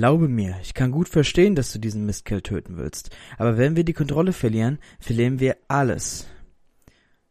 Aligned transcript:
Glaube 0.00 0.28
mir, 0.28 0.56
ich 0.62 0.72
kann 0.72 0.92
gut 0.92 1.10
verstehen, 1.10 1.54
dass 1.54 1.74
du 1.74 1.78
diesen 1.78 2.06
Mistkerl 2.06 2.40
töten 2.40 2.78
willst. 2.78 3.10
Aber 3.36 3.58
wenn 3.58 3.76
wir 3.76 3.84
die 3.84 3.92
Kontrolle 3.92 4.32
verlieren, 4.32 4.78
verlieren 4.98 5.40
wir 5.40 5.58
alles. 5.68 6.26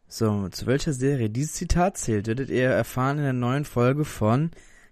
So, 0.07 0.47
zu 0.49 0.67
welcher 0.67 0.94
Serie 0.94 1.31
dieses 1.31 1.53
Zitat 1.53 1.97
zählt, 1.97 2.28
werdet 2.28 2.51
ihr 2.51 2.69
erfahren 2.69 3.17
in 3.17 3.24
der 3.24 3.33
neuen 3.33 3.65
Folge 3.65 4.05
von 4.05 4.51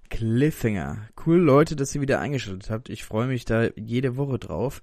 Cliffhanger. 0.10 1.08
Cool, 1.24 1.38
Leute, 1.38 1.76
dass 1.76 1.94
ihr 1.94 2.02
wieder 2.02 2.20
eingeschaltet 2.20 2.72
habt. 2.72 2.90
Ich 2.90 3.04
freue 3.04 3.28
mich 3.28 3.46
da 3.46 3.68
jede 3.76 4.18
Woche 4.18 4.40
drauf. 4.40 4.82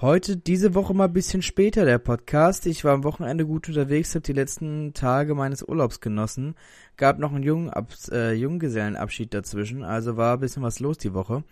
Heute, 0.00 0.38
diese 0.38 0.74
Woche 0.74 0.94
mal 0.94 1.04
ein 1.08 1.12
bisschen 1.12 1.42
später 1.42 1.84
der 1.84 1.98
Podcast. 1.98 2.64
Ich 2.64 2.84
war 2.84 2.94
am 2.94 3.04
Wochenende 3.04 3.44
gut 3.44 3.68
unterwegs, 3.68 4.14
habe 4.14 4.22
die 4.22 4.32
letzten 4.32 4.94
Tage 4.94 5.34
meines 5.34 5.62
Urlaubs 5.62 6.00
genossen. 6.00 6.54
Gab 6.96 7.18
noch 7.18 7.34
einen 7.34 7.44
jungen 7.44 7.70
äh, 8.10 8.32
Junggesellenabschied 8.32 9.34
dazwischen, 9.34 9.84
also 9.84 10.16
war 10.16 10.34
ein 10.34 10.40
bisschen 10.40 10.62
was 10.62 10.80
los 10.80 10.96
die 10.96 11.12
Woche. 11.12 11.44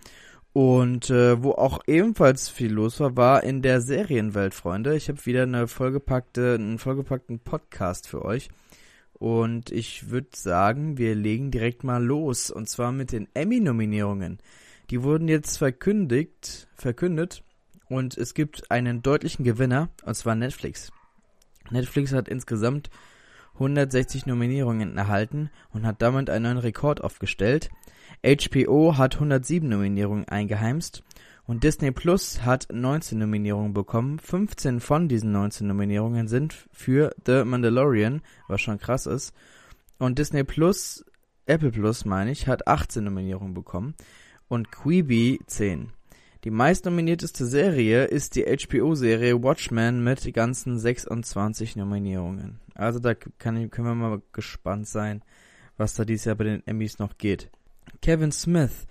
Und 0.53 1.09
äh, 1.09 1.43
wo 1.43 1.53
auch 1.53 1.81
ebenfalls 1.87 2.51
viel 2.51 2.73
los 2.73 3.01
war, 3.01 3.17
war 3.17 3.43
in 3.43 3.63
der 3.63 3.81
Serienwelt, 3.81 4.53
Freunde. 4.53 4.97
Ich 4.97 5.09
habe 5.09 5.25
wieder 5.25 5.45
eine 5.45 5.67
vollgepackte, 5.67 6.55
einen 6.55 6.79
vollgepackten 6.79 7.39
Podcast 7.39 8.07
für 8.07 8.23
euch. 8.23 8.51
Und 9.15 9.71
ich 9.71 10.11
würde 10.11 10.29
sagen, 10.35 10.99
wir 10.99 11.15
legen 11.15 11.51
direkt 11.51 11.85
mal 11.85 12.05
los. 12.05 12.51
Und 12.51 12.69
zwar 12.69 12.93
mit 12.93 13.13
den 13.13 13.29
Emmy-Nominierungen. 13.33 14.41
Die 14.91 15.03
wurden 15.03 15.29
jetzt 15.29 15.57
verkündigt, 15.57 16.69
verkündet. 16.75 17.43
Und 17.89 18.19
es 18.19 18.35
gibt 18.35 18.71
einen 18.71 19.03
deutlichen 19.03 19.45
Gewinner, 19.45 19.89
und 20.05 20.15
zwar 20.15 20.35
Netflix. 20.35 20.93
Netflix 21.71 22.13
hat 22.13 22.29
insgesamt 22.29 22.91
160 23.55 24.27
Nominierungen 24.27 24.97
erhalten 24.97 25.51
und 25.73 25.87
hat 25.87 26.03
damit 26.03 26.31
einen 26.31 26.45
neuen 26.45 26.59
Rekord 26.59 27.03
aufgestellt. 27.03 27.71
HBO 28.25 28.97
hat 28.97 29.15
107 29.15 29.69
Nominierungen 29.69 30.29
eingeheimst 30.29 31.03
und 31.45 31.65
Disney 31.65 31.91
Plus 31.91 32.43
hat 32.43 32.69
19 32.73 33.19
Nominierungen 33.19 33.73
bekommen. 33.73 34.19
15 34.19 34.81
von 34.81 35.09
diesen 35.09 35.33
19 35.33 35.67
Nominierungen 35.67 36.29
sind 36.29 36.55
für 36.73 37.15
The 37.27 37.45
Mandalorian, 37.45 38.23
was 38.49 38.61
schon 38.61 38.79
krass 38.79 39.07
ist. 39.07 39.35
Und 39.99 40.19
Disney 40.19 40.45
Plus, 40.45 41.05
Apple 41.47 41.73
Plus 41.73 42.05
meine 42.05 42.31
ich, 42.31 42.47
hat 42.47 42.69
18 42.69 43.05
Nominierungen 43.05 43.55
bekommen 43.55 43.95
und 44.49 44.71
Quibi 44.71 45.41
10. 45.47 45.93
Die 46.45 46.51
meistnominierteste 46.51 47.47
Serie 47.47 48.05
ist 48.05 48.35
die 48.35 48.45
HBO-Serie 48.45 49.45
Watchmen 49.45 50.03
mit 50.03 50.35
ganzen 50.35 50.77
26 50.77 51.77
Nominierungen. 51.77 52.59
Also 52.75 52.99
da 52.99 53.15
kann, 53.15 53.71
können 53.71 53.87
wir 53.87 53.95
mal 53.95 54.23
gespannt 54.33 54.89
sein, 54.89 55.23
was 55.77 55.95
da 55.95 56.05
dieses 56.05 56.25
Jahr 56.25 56.35
bei 56.35 56.45
den 56.45 56.67
Emmys 56.67 56.99
noch 56.99 57.17
geht. 57.17 57.49
Kevin 58.01 58.33
Smith 58.33 58.87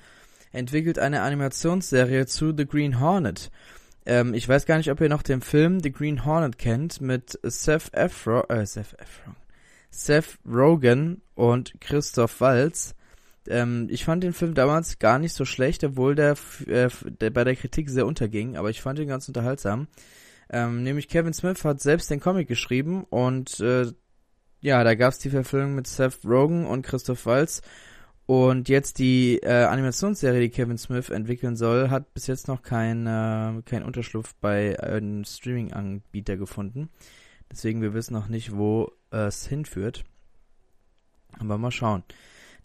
entwickelt 0.54 0.98
eine 0.98 1.24
Animationsserie 1.24 2.26
zu 2.26 2.54
The 2.56 2.66
Green 2.66 3.02
Hornet. 3.02 3.52
Ähm, 4.06 4.34
ich 4.34 4.48
weiß 4.48 4.66
gar 4.66 4.78
nicht, 4.78 4.90
ob 4.90 5.02
ihr 5.02 5.10
noch 5.10 5.24
den 5.24 5.42
Film 5.42 5.82
The 5.82 5.92
Green 5.92 6.24
Hornet 6.24 6.58
kennt 6.58 7.02
mit 7.02 7.38
Seth 7.44 7.94
Efron, 7.94 8.44
äh, 8.50 8.66
Seth 8.66 8.94
Efron, 8.98 9.36
Seth 9.90 10.40
Rogen 10.48 11.22
und 11.36 11.74
Christoph 11.82 12.40
Waltz. 12.40 12.96
Ähm, 13.48 13.88
ich 13.90 14.06
fand 14.06 14.24
den 14.24 14.34
Film 14.34 14.54
damals 14.54 15.00
gar 15.00 15.20
nicht 15.20 15.34
so 15.34 15.46
schlecht, 15.46 15.84
obwohl 15.84 16.16
der, 16.16 16.36
äh, 16.68 16.90
der 17.20 17.30
bei 17.32 17.44
der 17.44 17.56
Kritik 17.56 17.90
sehr 17.90 18.06
unterging, 18.06 18.56
aber 18.58 18.70
ich 18.70 18.82
fand 18.82 19.00
ihn 19.00 19.08
ganz 19.08 19.28
unterhaltsam. 19.28 19.88
Ähm, 20.50 20.84
nämlich 20.84 21.08
Kevin 21.08 21.34
Smith 21.34 21.64
hat 21.64 21.82
selbst 21.82 22.12
den 22.12 22.20
Comic 22.20 22.48
geschrieben 22.48 23.06
und 23.10 23.60
äh, 23.62 23.88
ja, 24.60 24.84
da 24.84 24.96
gab 24.96 25.14
es 25.14 25.20
die 25.20 25.30
Verfilmung 25.30 25.76
mit 25.76 25.88
Seth 25.88 26.20
Rogen 26.26 26.68
und 26.68 26.86
Christoph 26.86 27.26
Waltz 27.26 27.62
und 28.26 28.70
jetzt 28.70 29.00
die 29.00 29.40
äh, 29.42 29.64
Animationsserie, 29.64 30.42
die 30.42 30.50
Kevin 30.50 30.78
Smith 30.78 31.10
entwickeln 31.10 31.56
soll, 31.56 31.90
hat 31.90 32.14
bis 32.14 32.28
jetzt 32.28 32.48
noch 32.48 32.62
keinen 32.62 33.08
äh, 33.08 33.62
kein 33.64 33.84
Unterschlupf 33.84 34.36
bei 34.40 34.80
einem 34.80 35.26
Streaming-Anbieter 35.26 36.38
gefunden. 36.38 36.90
Deswegen, 37.52 37.82
wir 37.82 37.94
wissen 37.94 38.14
noch 38.14 38.30
nicht, 38.30 38.56
wo 38.56 38.92
es 39.10 39.46
hinführt. 39.46 40.06
Aber 41.40 41.58
mal 41.58 41.72
schauen. 41.72 42.04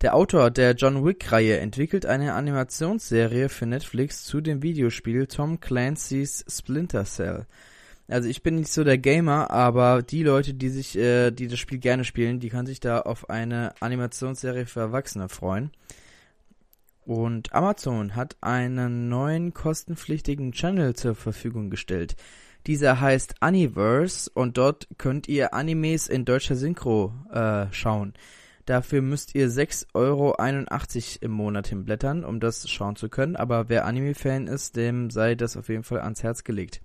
Der 0.02 0.14
Autor 0.14 0.50
der 0.50 0.74
John 0.74 1.06
Wick-Reihe 1.06 1.58
entwickelt 1.58 2.04
eine 2.04 2.34
Animationsserie 2.34 3.48
für 3.48 3.64
Netflix 3.64 4.24
zu 4.24 4.42
dem 4.42 4.62
Videospiel 4.62 5.26
Tom 5.26 5.58
Clancy's 5.58 6.44
Splinter 6.46 7.06
Cell. 7.06 7.46
Also 8.06 8.28
ich 8.28 8.42
bin 8.42 8.56
nicht 8.56 8.70
so 8.70 8.84
der 8.84 8.98
Gamer, 8.98 9.50
aber 9.50 10.02
die 10.02 10.22
Leute, 10.22 10.52
die 10.52 10.68
sich, 10.68 10.98
äh, 10.98 11.30
die 11.30 11.48
das 11.48 11.58
Spiel 11.58 11.78
gerne 11.78 12.04
spielen, 12.04 12.40
die 12.40 12.50
können 12.50 12.66
sich 12.66 12.78
da 12.78 13.00
auf 13.00 13.30
eine 13.30 13.72
Animationsserie 13.80 14.66
für 14.66 14.80
Erwachsene 14.80 15.30
freuen. 15.30 15.70
Und 17.06 17.54
Amazon 17.54 18.14
hat 18.14 18.36
einen 18.42 19.08
neuen 19.08 19.54
kostenpflichtigen 19.54 20.52
Channel 20.52 20.94
zur 20.94 21.14
Verfügung 21.14 21.70
gestellt. 21.70 22.16
Dieser 22.66 23.00
heißt 23.00 23.36
Universe 23.40 24.30
und 24.34 24.58
dort 24.58 24.88
könnt 24.98 25.26
ihr 25.26 25.54
Animes 25.54 26.06
in 26.06 26.26
deutscher 26.26 26.56
Synchro 26.56 27.14
äh, 27.32 27.66
schauen. 27.72 28.12
Dafür 28.66 29.00
müsst 29.00 29.36
ihr 29.36 29.48
6,81 29.48 29.94
Euro 29.94 30.34
im 31.20 31.30
Monat 31.30 31.68
hinblättern, 31.68 32.24
um 32.24 32.40
das 32.40 32.68
schauen 32.68 32.96
zu 32.96 33.08
können. 33.08 33.36
Aber 33.36 33.68
wer 33.68 33.86
Anime-Fan 33.86 34.48
ist, 34.48 34.74
dem 34.74 35.10
sei 35.10 35.36
das 35.36 35.56
auf 35.56 35.68
jeden 35.68 35.84
Fall 35.84 36.00
ans 36.00 36.24
Herz 36.24 36.42
gelegt. 36.42 36.82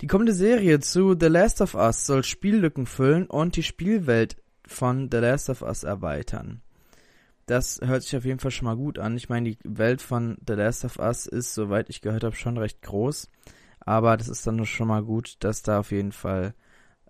Die 0.00 0.08
kommende 0.08 0.34
Serie 0.34 0.80
zu 0.80 1.16
The 1.18 1.28
Last 1.28 1.60
of 1.60 1.74
Us 1.74 2.04
soll 2.04 2.24
Spiellücken 2.24 2.86
füllen 2.86 3.26
und 3.28 3.54
die 3.54 3.62
Spielwelt 3.62 4.36
von 4.66 5.08
The 5.10 5.18
Last 5.18 5.48
of 5.48 5.62
Us 5.62 5.84
erweitern. 5.84 6.60
Das 7.46 7.80
hört 7.82 8.02
sich 8.02 8.16
auf 8.16 8.24
jeden 8.24 8.40
Fall 8.40 8.50
schon 8.50 8.66
mal 8.66 8.76
gut 8.76 8.98
an. 8.98 9.16
Ich 9.16 9.28
meine, 9.28 9.50
die 9.50 9.58
Welt 9.62 10.02
von 10.02 10.36
The 10.44 10.54
Last 10.54 10.84
of 10.84 10.98
Us 10.98 11.26
ist, 11.26 11.54
soweit 11.54 11.88
ich 11.90 12.00
gehört 12.00 12.24
habe, 12.24 12.34
schon 12.34 12.58
recht 12.58 12.82
groß. 12.82 13.30
Aber 13.78 14.16
das 14.16 14.28
ist 14.28 14.44
dann 14.44 14.66
schon 14.66 14.88
mal 14.88 15.04
gut, 15.04 15.36
dass 15.38 15.62
da 15.62 15.78
auf 15.78 15.92
jeden 15.92 16.10
Fall 16.10 16.54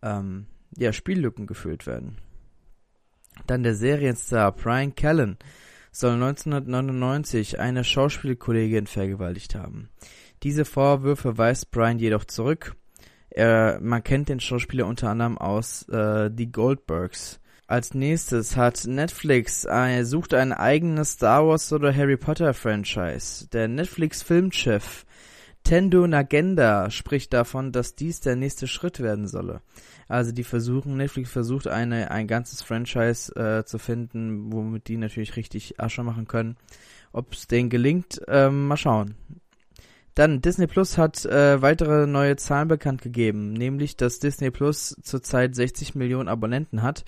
ähm, 0.03 0.44
ja, 0.77 0.93
Spiellücken 0.93 1.47
gefüllt 1.47 1.87
werden. 1.87 2.19
Dann 3.47 3.62
der 3.62 3.74
Serienstar 3.74 4.52
Brian 4.52 4.94
Callen 4.94 5.36
soll 5.92 6.14
1999 6.14 7.58
eine 7.58 7.84
Schauspielkollegin 7.84 8.86
vergewaltigt 8.86 9.54
haben. 9.54 9.88
Diese 10.42 10.64
Vorwürfe 10.64 11.38
weist 11.38 11.70
Brian 11.70 11.98
jedoch 11.98 12.25
zurück. 12.25 12.76
Er, 13.30 13.78
man 13.80 14.04
kennt 14.04 14.28
den 14.28 14.41
Schauspieler 14.41 14.86
unter 14.86 15.10
anderem 15.10 15.38
aus 15.38 15.88
äh, 15.88 16.30
Die 16.30 16.50
Goldbergs. 16.50 17.41
Als 17.66 17.94
nächstes 17.94 18.56
hat 18.56 18.86
Netflix 18.86 19.64
äh, 19.64 20.04
sucht 20.04 20.34
ein 20.34 20.52
eigenes 20.52 21.12
Star 21.12 21.46
Wars 21.46 21.72
oder 21.72 21.94
Harry 21.94 22.16
Potter 22.16 22.54
Franchise. 22.54 23.48
Der 23.48 23.66
Netflix 23.66 24.22
Filmchef 24.22 25.04
Tendo 25.64 26.06
Nagenda 26.06 26.92
spricht 26.92 27.32
davon, 27.32 27.72
dass 27.72 27.96
dies 27.96 28.20
der 28.20 28.36
nächste 28.36 28.69
Schritt 28.69 29.00
werden 29.00 29.26
solle. 29.26 29.62
Also 30.09 30.33
die 30.33 30.44
versuchen, 30.44 30.97
Netflix 30.97 31.31
versucht 31.31 31.67
eine 31.67 32.11
ein 32.11 32.28
ganzes 32.28 32.62
Franchise 32.62 33.34
äh, 33.34 33.65
zu 33.65 33.78
finden, 33.78 34.53
womit 34.53 34.89
die 34.89 34.97
natürlich 34.97 35.37
richtig 35.37 35.81
Asche 35.81 36.03
machen 36.03 36.28
können. 36.28 36.56
Ob 37.12 37.33
es 37.33 37.49
denen 37.49 37.71
gelingt, 37.71 38.21
ähm, 38.28 38.69
mal 38.69 38.77
schauen. 38.77 39.15
Dann 40.15 40.41
Disney 40.41 40.67
Plus 40.67 40.97
hat 40.97 41.27
äh, 41.27 41.61
weitere 41.61 42.06
neue 42.06 42.37
Zahlen 42.37 42.69
bekannt 42.69 43.03
gegeben, 43.03 43.53
nämlich 43.53 43.97
dass 43.97 44.19
Disney 44.19 44.50
Plus 44.50 44.97
zurzeit 45.03 45.55
60 45.55 45.94
Millionen 45.94 46.28
Abonnenten 46.28 46.83
hat 46.83 47.05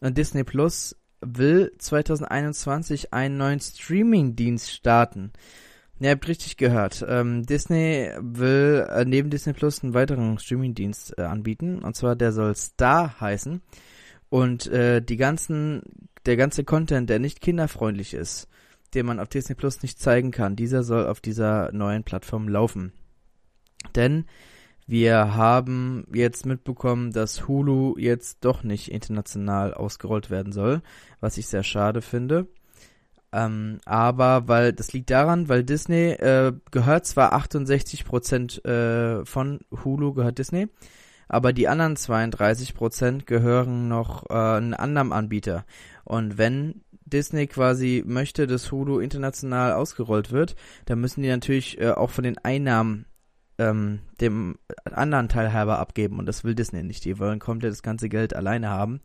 und 0.00 0.16
Disney 0.16 0.44
Plus 0.44 0.96
will 1.20 1.72
2021 1.78 3.12
einen 3.12 3.36
neuen 3.36 3.60
Streaming-Dienst 3.60 4.70
starten. 4.70 5.32
Ja, 5.98 6.08
ihr 6.08 6.10
habt 6.10 6.28
richtig 6.28 6.58
gehört. 6.58 7.04
Ähm, 7.08 7.46
Disney 7.46 8.10
will 8.20 8.86
äh, 8.90 9.04
neben 9.06 9.30
Disney 9.30 9.54
Plus 9.54 9.82
einen 9.82 9.94
weiteren 9.94 10.38
Streaming-Dienst 10.38 11.18
äh, 11.18 11.22
anbieten 11.22 11.78
und 11.78 11.96
zwar 11.96 12.16
der 12.16 12.32
soll 12.32 12.54
Star 12.54 13.18
heißen 13.18 13.62
und 14.28 14.66
äh, 14.66 15.00
die 15.00 15.16
ganzen 15.16 15.82
der 16.26 16.36
ganze 16.36 16.64
Content, 16.64 17.08
der 17.08 17.18
nicht 17.18 17.40
kinderfreundlich 17.40 18.12
ist, 18.12 18.48
den 18.94 19.06
man 19.06 19.20
auf 19.20 19.28
Disney 19.28 19.54
Plus 19.54 19.82
nicht 19.82 19.98
zeigen 19.98 20.32
kann. 20.32 20.56
Dieser 20.56 20.82
soll 20.82 21.06
auf 21.06 21.20
dieser 21.20 21.72
neuen 21.72 22.04
Plattform 22.04 22.48
laufen. 22.48 22.92
Denn 23.94 24.26
wir 24.86 25.34
haben 25.34 26.06
jetzt 26.12 26.46
mitbekommen, 26.46 27.12
dass 27.12 27.48
Hulu 27.48 27.96
jetzt 27.98 28.44
doch 28.44 28.62
nicht 28.62 28.90
international 28.90 29.72
ausgerollt 29.74 30.30
werden 30.30 30.52
soll, 30.52 30.82
was 31.20 31.38
ich 31.38 31.46
sehr 31.46 31.62
schade 31.62 32.02
finde. 32.02 32.46
Ähm, 33.36 33.80
aber 33.84 34.48
weil 34.48 34.72
das 34.72 34.94
liegt 34.94 35.10
daran, 35.10 35.50
weil 35.50 35.62
Disney 35.62 36.12
äh, 36.12 36.54
gehört 36.70 37.04
zwar 37.04 37.34
68% 37.34 38.64
äh, 38.64 39.26
von 39.26 39.60
Hulu 39.84 40.14
gehört 40.14 40.38
Disney, 40.38 40.68
aber 41.28 41.52
die 41.52 41.68
anderen 41.68 41.96
32% 41.96 43.26
gehören 43.26 43.88
noch 43.88 44.30
äh, 44.30 44.32
einem 44.32 44.72
anderen 44.72 45.12
Anbieter. 45.12 45.66
Und 46.04 46.38
wenn 46.38 46.80
Disney 47.04 47.46
quasi 47.46 48.02
möchte, 48.06 48.46
dass 48.46 48.72
Hulu 48.72 49.00
international 49.00 49.74
ausgerollt 49.74 50.32
wird, 50.32 50.56
dann 50.86 51.02
müssen 51.02 51.20
die 51.20 51.28
natürlich 51.28 51.78
äh, 51.78 51.90
auch 51.90 52.10
von 52.10 52.24
den 52.24 52.38
Einnahmen 52.38 53.04
ähm, 53.58 54.00
dem 54.18 54.58
anderen 54.84 55.28
Teil 55.28 55.52
halber 55.52 55.78
abgeben 55.78 56.18
und 56.18 56.24
das 56.24 56.42
will 56.42 56.54
Disney 56.54 56.82
nicht. 56.82 57.04
Die 57.04 57.18
wollen 57.18 57.38
komplett 57.38 57.72
das 57.72 57.82
ganze 57.82 58.08
Geld 58.08 58.34
alleine 58.34 58.70
haben. 58.70 59.02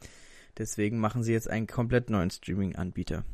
Deswegen 0.57 0.99
machen 0.99 1.21
sie 1.21 1.33
jetzt 1.33 1.49
einen 1.49 1.67
komplett 1.67 2.09
neuen 2.09 2.29
Streaming-Anbieter. 2.29 3.25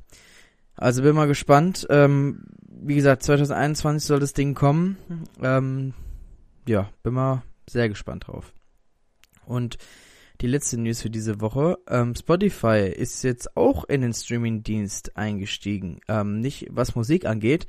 Also 0.77 1.01
bin 1.01 1.15
mal 1.15 1.27
gespannt. 1.27 1.87
Ähm, 1.89 2.43
wie 2.61 2.95
gesagt, 2.95 3.23
2021 3.23 4.07
soll 4.07 4.19
das 4.19 4.33
Ding 4.33 4.53
kommen. 4.53 4.97
Ähm, 5.41 5.93
ja, 6.67 6.89
bin 7.03 7.15
mal 7.15 7.43
sehr 7.67 7.89
gespannt 7.89 8.27
drauf. 8.27 8.53
Und 9.45 9.77
die 10.41 10.47
letzte 10.47 10.79
News 10.79 11.01
für 11.01 11.09
diese 11.09 11.41
Woche. 11.41 11.79
Ähm, 11.89 12.13
Spotify 12.15 12.93
ist 12.95 13.23
jetzt 13.23 13.57
auch 13.57 13.85
in 13.85 14.01
den 14.01 14.13
Streaming-Dienst 14.13 15.17
eingestiegen. 15.17 15.99
Ähm, 16.07 16.39
nicht 16.41 16.67
was 16.69 16.95
Musik 16.95 17.25
angeht, 17.25 17.65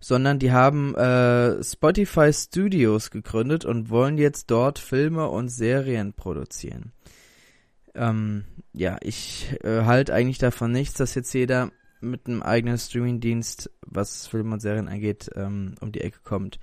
sondern 0.00 0.40
die 0.40 0.50
haben 0.50 0.96
äh, 0.96 1.62
Spotify 1.62 2.32
Studios 2.32 3.10
gegründet 3.10 3.64
und 3.64 3.90
wollen 3.90 4.18
jetzt 4.18 4.50
dort 4.50 4.80
Filme 4.80 5.28
und 5.28 5.48
Serien 5.48 6.12
produzieren. 6.12 6.92
Ähm, 7.94 8.44
ja, 8.72 8.96
ich 9.00 9.56
äh, 9.62 9.84
halte 9.84 10.12
eigentlich 10.12 10.38
davon 10.38 10.72
nichts, 10.72 10.94
dass 10.94 11.14
jetzt 11.14 11.32
jeder 11.32 11.70
mit 12.00 12.26
einem 12.26 12.42
eigenen 12.42 12.78
Streaming-Dienst, 12.78 13.70
was 13.82 14.26
Filme 14.26 14.54
und 14.54 14.60
Serien 14.60 14.88
angeht, 14.88 15.30
ähm, 15.34 15.74
um 15.80 15.92
die 15.92 16.00
Ecke 16.00 16.18
kommt. 16.22 16.58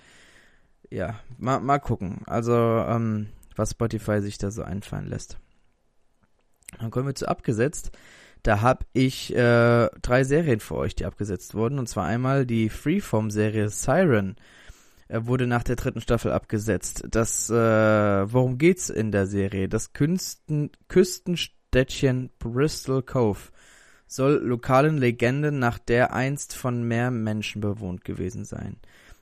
Ja, 0.90 1.20
mal, 1.38 1.60
mal 1.60 1.80
gucken. 1.80 2.22
Also, 2.26 2.54
ähm, 2.54 3.28
was 3.56 3.72
Spotify 3.72 4.22
sich 4.22 4.38
da 4.38 4.52
so 4.52 4.64
einfallen 4.64 5.08
lässt. 5.08 5.38
Dann 6.80 6.92
kommen 6.92 7.08
wir 7.08 7.16
zu 7.16 7.28
abgesetzt. 7.28 7.92
Da 8.44 8.62
habe 8.62 8.86
ich 8.94 9.36
äh, 9.36 9.90
drei 10.02 10.24
Serien 10.24 10.60
für 10.60 10.76
euch, 10.76 10.96
die 10.96 11.06
abgesetzt 11.06 11.56
wurden. 11.56 11.80
Und 11.80 11.90
zwar 11.90 12.06
einmal 12.06 12.46
die 12.46 12.70
Freeform-Serie 12.70 13.70
Siren. 13.70 14.36
Er 15.08 15.28
wurde 15.28 15.48
nach 15.48 15.64
der 15.64 15.76
dritten 15.76 16.02
Staffel 16.02 16.32
abgesetzt. 16.32 17.06
Das, 17.10 17.50
äh, 17.50 17.54
worum 17.54 18.58
geht's 18.58 18.90
in 18.90 19.12
der 19.12 19.26
Serie? 19.28 19.68
Das 19.70 19.94
Künsten, 19.94 20.72
Küstenstädtchen 20.88 22.30
Bristol 22.40 23.04
Cove 23.04 23.52
soll 24.07 24.42
lokalen 24.44 24.98
Legenden 24.98 25.60
nach 25.60 25.80
der 25.80 26.13
einst 26.13 26.56
von 26.56 26.84
mehr 26.84 27.12
Menschen 27.12 27.62
bewohnt 27.62 28.06
gewesen 28.06 28.46
sein. 28.46 28.78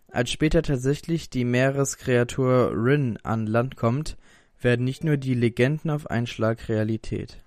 Als 0.08 0.32
später 0.32 0.62
tatsächlich 0.62 1.30
die 1.30 1.46
Meereskreatur 1.46 2.72
Rin 2.76 3.18
an 3.24 3.48
Land 3.48 3.78
kommt, 3.78 4.18
werden 4.62 4.86
nicht 4.86 5.04
nur 5.04 5.18
die 5.18 5.34
Legenden 5.34 5.90
auf 5.90 6.10
einen 6.10 6.28
Schlag 6.28 6.70
Realität. 6.70 7.44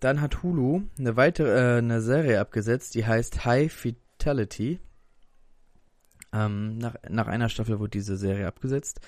Dann 0.00 0.20
hat 0.20 0.42
Hulu 0.42 0.82
eine 0.98 1.16
weitere 1.16 1.76
äh, 1.76 1.78
eine 1.78 2.00
Serie 2.00 2.40
abgesetzt, 2.40 2.94
die 2.94 3.06
heißt 3.06 3.44
High 3.44 3.72
Fidelity. 3.72 4.78
Ähm, 6.32 6.78
nach, 6.78 6.96
nach 7.08 7.26
einer 7.26 7.48
Staffel 7.48 7.78
wurde 7.78 7.90
diese 7.90 8.16
Serie 8.16 8.46
abgesetzt. 8.46 9.00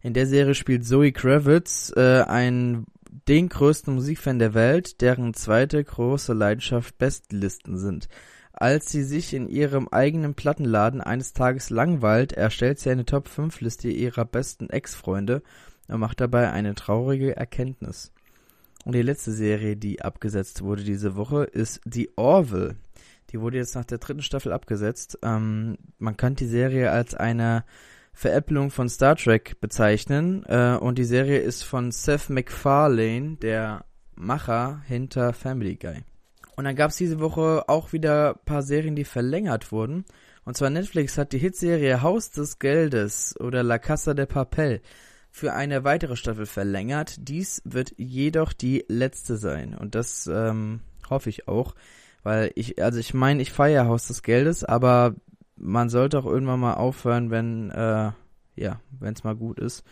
In 0.00 0.14
der 0.14 0.26
Serie 0.26 0.54
spielt 0.54 0.84
Zoe 0.84 1.12
Kravitz 1.12 1.92
äh, 1.96 2.22
einen 2.22 2.86
den 3.28 3.48
größten 3.48 3.94
Musikfan 3.94 4.38
der 4.38 4.54
Welt, 4.54 5.00
deren 5.00 5.34
zweite 5.34 5.82
große 5.82 6.32
Leidenschaft 6.32 6.96
Bestlisten 6.98 7.76
sind. 7.76 8.08
Als 8.52 8.90
sie 8.90 9.02
sich 9.02 9.34
in 9.34 9.48
ihrem 9.48 9.88
eigenen 9.88 10.34
Plattenladen 10.34 11.00
eines 11.00 11.32
Tages 11.32 11.70
langweilt, 11.70 12.32
erstellt 12.32 12.78
sie 12.78 12.90
eine 12.90 13.04
Top 13.04 13.28
5 13.28 13.60
Liste 13.60 13.88
ihrer 13.88 14.24
besten 14.24 14.70
Ex-Freunde 14.70 15.42
und 15.88 16.00
macht 16.00 16.20
dabei 16.20 16.50
eine 16.50 16.74
traurige 16.74 17.36
Erkenntnis. 17.36 18.12
Und 18.84 18.94
die 18.94 19.02
letzte 19.02 19.32
Serie, 19.32 19.76
die 19.76 20.02
abgesetzt 20.02 20.62
wurde 20.62 20.84
diese 20.84 21.16
Woche, 21.16 21.44
ist 21.44 21.80
The 21.84 22.10
Orville. 22.16 22.76
Die 23.30 23.40
wurde 23.40 23.58
jetzt 23.58 23.74
nach 23.74 23.84
der 23.84 23.98
dritten 23.98 24.22
Staffel 24.22 24.52
abgesetzt. 24.52 25.18
Ähm, 25.22 25.78
man 25.98 26.16
kann 26.16 26.34
die 26.34 26.46
Serie 26.46 26.90
als 26.90 27.14
eine 27.14 27.64
Veräppelung 28.14 28.70
von 28.70 28.88
Star 28.88 29.16
Trek 29.16 29.60
bezeichnen. 29.60 30.44
Äh, 30.46 30.76
und 30.80 30.98
die 30.98 31.04
Serie 31.04 31.38
ist 31.38 31.62
von 31.62 31.92
Seth 31.92 32.30
MacFarlane, 32.30 33.36
der 33.36 33.84
Macher 34.14 34.82
hinter 34.86 35.32
Family 35.32 35.76
Guy. 35.76 36.04
Und 36.56 36.64
dann 36.64 36.76
gab 36.76 36.90
es 36.90 36.96
diese 36.96 37.20
Woche 37.20 37.64
auch 37.68 37.92
wieder 37.92 38.34
ein 38.34 38.44
paar 38.44 38.62
Serien, 38.62 38.94
die 38.94 39.04
verlängert 39.04 39.72
wurden. 39.72 40.04
Und 40.44 40.56
zwar 40.56 40.70
Netflix 40.70 41.16
hat 41.18 41.32
die 41.32 41.38
Hitserie 41.38 42.02
Haus 42.02 42.30
des 42.30 42.58
Geldes 42.58 43.34
oder 43.40 43.62
La 43.62 43.78
Casa 43.78 44.12
de 44.14 44.26
Papel 44.26 44.80
für 45.30 45.54
eine 45.54 45.82
weitere 45.82 46.14
Staffel 46.16 46.46
verlängert. 46.46 47.14
Dies 47.18 47.62
wird 47.64 47.94
jedoch 47.96 48.52
die 48.52 48.84
letzte 48.88 49.38
sein. 49.38 49.74
Und 49.74 49.94
das 49.94 50.26
ähm, 50.26 50.80
hoffe 51.08 51.30
ich 51.30 51.48
auch. 51.48 51.74
Weil 52.22 52.52
ich, 52.54 52.82
also 52.82 52.98
ich 52.98 53.14
meine, 53.14 53.40
ich 53.42 53.50
feiere 53.50 53.86
Haus 53.86 54.06
des 54.06 54.22
Geldes, 54.22 54.62
aber 54.62 55.16
man 55.62 55.88
sollte 55.88 56.18
auch 56.18 56.26
irgendwann 56.26 56.60
mal 56.60 56.74
aufhören, 56.74 57.30
wenn, 57.30 57.70
äh, 57.70 58.10
ja, 58.56 58.80
wenn 58.98 59.14
es 59.14 59.24
mal 59.24 59.36
gut 59.36 59.58
ist. 59.58 59.84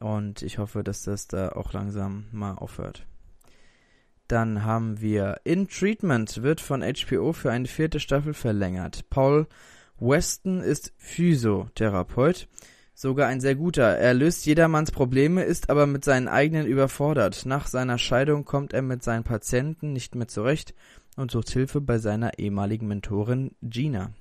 Und 0.00 0.42
ich 0.42 0.58
hoffe, 0.58 0.82
dass 0.82 1.04
das 1.04 1.28
da 1.28 1.50
auch 1.50 1.72
langsam 1.72 2.24
mal 2.32 2.54
aufhört. 2.54 3.06
Dann 4.26 4.64
haben 4.64 5.00
wir 5.00 5.40
In 5.44 5.68
Treatment 5.68 6.42
wird 6.42 6.60
von 6.60 6.82
HBO 6.82 7.32
für 7.32 7.52
eine 7.52 7.68
vierte 7.68 8.00
Staffel 8.00 8.34
verlängert. 8.34 9.08
Paul 9.10 9.46
Weston 10.00 10.60
ist 10.60 10.92
Physiotherapeut 10.96 12.48
Sogar 12.96 13.26
ein 13.26 13.40
sehr 13.40 13.56
guter. 13.56 13.98
Er 13.98 14.14
löst 14.14 14.46
jedermanns 14.46 14.92
Probleme, 14.92 15.42
ist 15.42 15.68
aber 15.68 15.86
mit 15.86 16.04
seinen 16.04 16.28
eigenen 16.28 16.66
überfordert. 16.66 17.44
Nach 17.44 17.66
seiner 17.66 17.98
Scheidung 17.98 18.44
kommt 18.44 18.72
er 18.72 18.82
mit 18.82 19.02
seinen 19.02 19.24
Patienten 19.24 19.92
nicht 19.92 20.14
mehr 20.14 20.28
zurecht 20.28 20.74
und 21.16 21.32
sucht 21.32 21.50
Hilfe 21.50 21.80
bei 21.80 21.98
seiner 21.98 22.38
ehemaligen 22.38 22.86
Mentorin 22.86 23.56
Gina. 23.62 24.12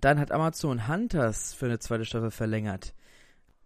Dann 0.00 0.18
hat 0.18 0.32
Amazon 0.32 0.88
Hunters 0.88 1.54
für 1.54 1.66
eine 1.66 1.78
zweite 1.78 2.04
Staffel 2.04 2.30
verlängert. 2.30 2.94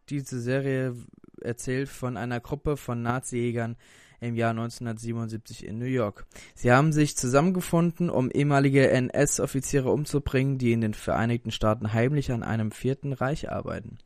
Diese 0.09 0.41
Serie 0.41 0.97
erzählt 1.41 1.89
von 1.89 2.17
einer 2.17 2.41
Gruppe 2.41 2.77
von 2.77 3.03
Nazi-Jägern, 3.03 3.77
im 4.21 4.35
Jahr 4.35 4.51
1977 4.51 5.67
in 5.67 5.79
New 5.79 5.87
York. 5.87 6.27
Sie 6.55 6.71
haben 6.71 6.93
sich 6.93 7.17
zusammengefunden, 7.17 8.11
um 8.11 8.31
ehemalige 8.31 8.91
NS-Offiziere 8.91 9.91
umzubringen, 9.91 10.59
die 10.59 10.73
in 10.73 10.83
den 10.83 10.95
Vereinigten 10.95 11.51
Staaten 11.51 11.93
heimlich 11.93 12.31
an 12.31 12.43
einem 12.43 12.71
vierten 12.71 13.13
Reich 13.13 13.51
arbeiten. 13.51 13.99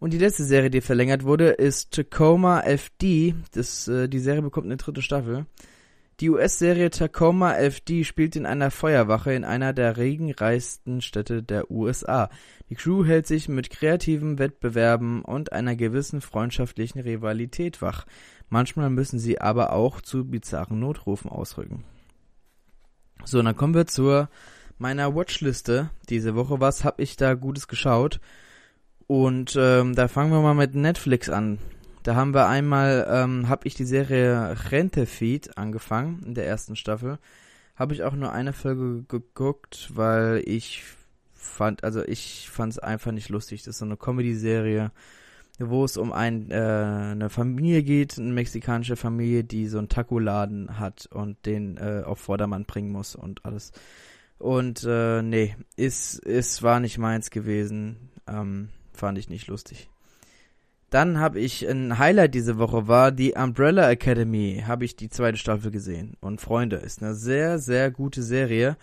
Und 0.00 0.12
die 0.12 0.18
letzte 0.18 0.44
Serie, 0.44 0.70
die 0.70 0.80
verlängert 0.80 1.22
wurde, 1.22 1.50
ist 1.50 1.92
Tacoma 1.92 2.60
FD. 2.62 3.36
Das, 3.52 3.86
äh, 3.86 4.08
die 4.08 4.18
Serie 4.18 4.42
bekommt 4.42 4.66
eine 4.66 4.76
dritte 4.76 5.00
Staffel. 5.00 5.46
Die 6.22 6.30
US-Serie 6.30 6.90
Tacoma 6.90 7.54
FD 7.54 8.04
spielt 8.04 8.36
in 8.36 8.46
einer 8.46 8.70
Feuerwache 8.70 9.32
in 9.32 9.44
einer 9.44 9.72
der 9.72 9.96
regenreichsten 9.96 11.00
Städte 11.00 11.42
der 11.42 11.68
USA. 11.68 12.30
Die 12.70 12.76
Crew 12.76 13.04
hält 13.04 13.26
sich 13.26 13.48
mit 13.48 13.70
kreativen 13.70 14.38
Wettbewerben 14.38 15.22
und 15.22 15.50
einer 15.50 15.74
gewissen 15.74 16.20
freundschaftlichen 16.20 17.00
Rivalität 17.00 17.82
wach. 17.82 18.06
Manchmal 18.48 18.88
müssen 18.88 19.18
sie 19.18 19.40
aber 19.40 19.72
auch 19.72 20.00
zu 20.00 20.24
bizarren 20.24 20.78
Notrufen 20.78 21.28
ausrücken. 21.28 21.82
So, 23.24 23.42
dann 23.42 23.56
kommen 23.56 23.74
wir 23.74 23.88
zur 23.88 24.28
meiner 24.78 25.16
Watchliste 25.16 25.90
diese 26.08 26.36
Woche. 26.36 26.60
Was 26.60 26.84
habe 26.84 27.02
ich 27.02 27.16
da 27.16 27.34
Gutes 27.34 27.66
geschaut? 27.66 28.20
Und 29.08 29.56
ähm, 29.58 29.96
da 29.96 30.06
fangen 30.06 30.30
wir 30.30 30.40
mal 30.40 30.54
mit 30.54 30.76
Netflix 30.76 31.28
an. 31.28 31.58
Da 32.02 32.14
haben 32.16 32.34
wir 32.34 32.48
einmal, 32.48 33.06
ähm, 33.08 33.48
habe 33.48 33.66
ich 33.66 33.74
die 33.74 33.84
Serie 33.84 34.56
Rentefeed 34.70 35.56
angefangen 35.56 36.22
in 36.26 36.34
der 36.34 36.46
ersten 36.46 36.76
Staffel. 36.76 37.18
Habe 37.76 37.94
ich 37.94 38.02
auch 38.02 38.14
nur 38.14 38.32
eine 38.32 38.52
Folge 38.52 39.04
geguckt, 39.08 39.90
weil 39.94 40.42
ich 40.46 40.82
fand, 41.34 41.84
also 41.84 42.02
ich 42.02 42.48
fand 42.50 42.72
es 42.72 42.78
einfach 42.78 43.12
nicht 43.12 43.28
lustig. 43.28 43.62
Das 43.62 43.74
ist 43.74 43.78
so 43.78 43.84
eine 43.84 43.96
Comedy-Serie 43.96 44.90
wo 45.58 45.84
es 45.84 45.96
um 45.96 46.12
ein, 46.12 46.50
äh, 46.50 46.54
eine 46.54 47.30
Familie 47.30 47.82
geht, 47.82 48.18
eine 48.18 48.32
mexikanische 48.32 48.96
Familie, 48.96 49.44
die 49.44 49.68
so 49.68 49.78
einen 49.78 49.88
Taco-Laden 49.88 50.78
hat 50.78 51.06
und 51.12 51.44
den 51.46 51.76
äh, 51.76 52.02
auf 52.04 52.18
Vordermann 52.18 52.64
bringen 52.64 52.90
muss 52.90 53.14
und 53.14 53.44
alles. 53.44 53.72
Und 54.38 54.84
äh, 54.84 55.22
nee, 55.22 55.56
ist, 55.76 56.18
ist, 56.18 56.62
war 56.62 56.80
nicht 56.80 56.98
meins 56.98 57.30
gewesen. 57.30 58.10
Ähm, 58.26 58.70
fand 58.92 59.18
ich 59.18 59.28
nicht 59.28 59.46
lustig. 59.46 59.88
Dann 60.92 61.18
habe 61.18 61.40
ich 61.40 61.66
ein 61.66 61.98
Highlight 61.98 62.34
diese 62.34 62.58
Woche 62.58 62.86
war 62.86 63.12
die 63.12 63.32
Umbrella 63.32 63.90
Academy. 63.90 64.62
Habe 64.66 64.84
ich 64.84 64.94
die 64.94 65.08
zweite 65.08 65.38
Staffel 65.38 65.70
gesehen. 65.70 66.18
Und 66.20 66.42
Freunde, 66.42 66.76
ist 66.76 67.02
eine 67.02 67.14
sehr, 67.14 67.58
sehr 67.58 67.90
gute 67.90 68.22
Serie. 68.22 68.76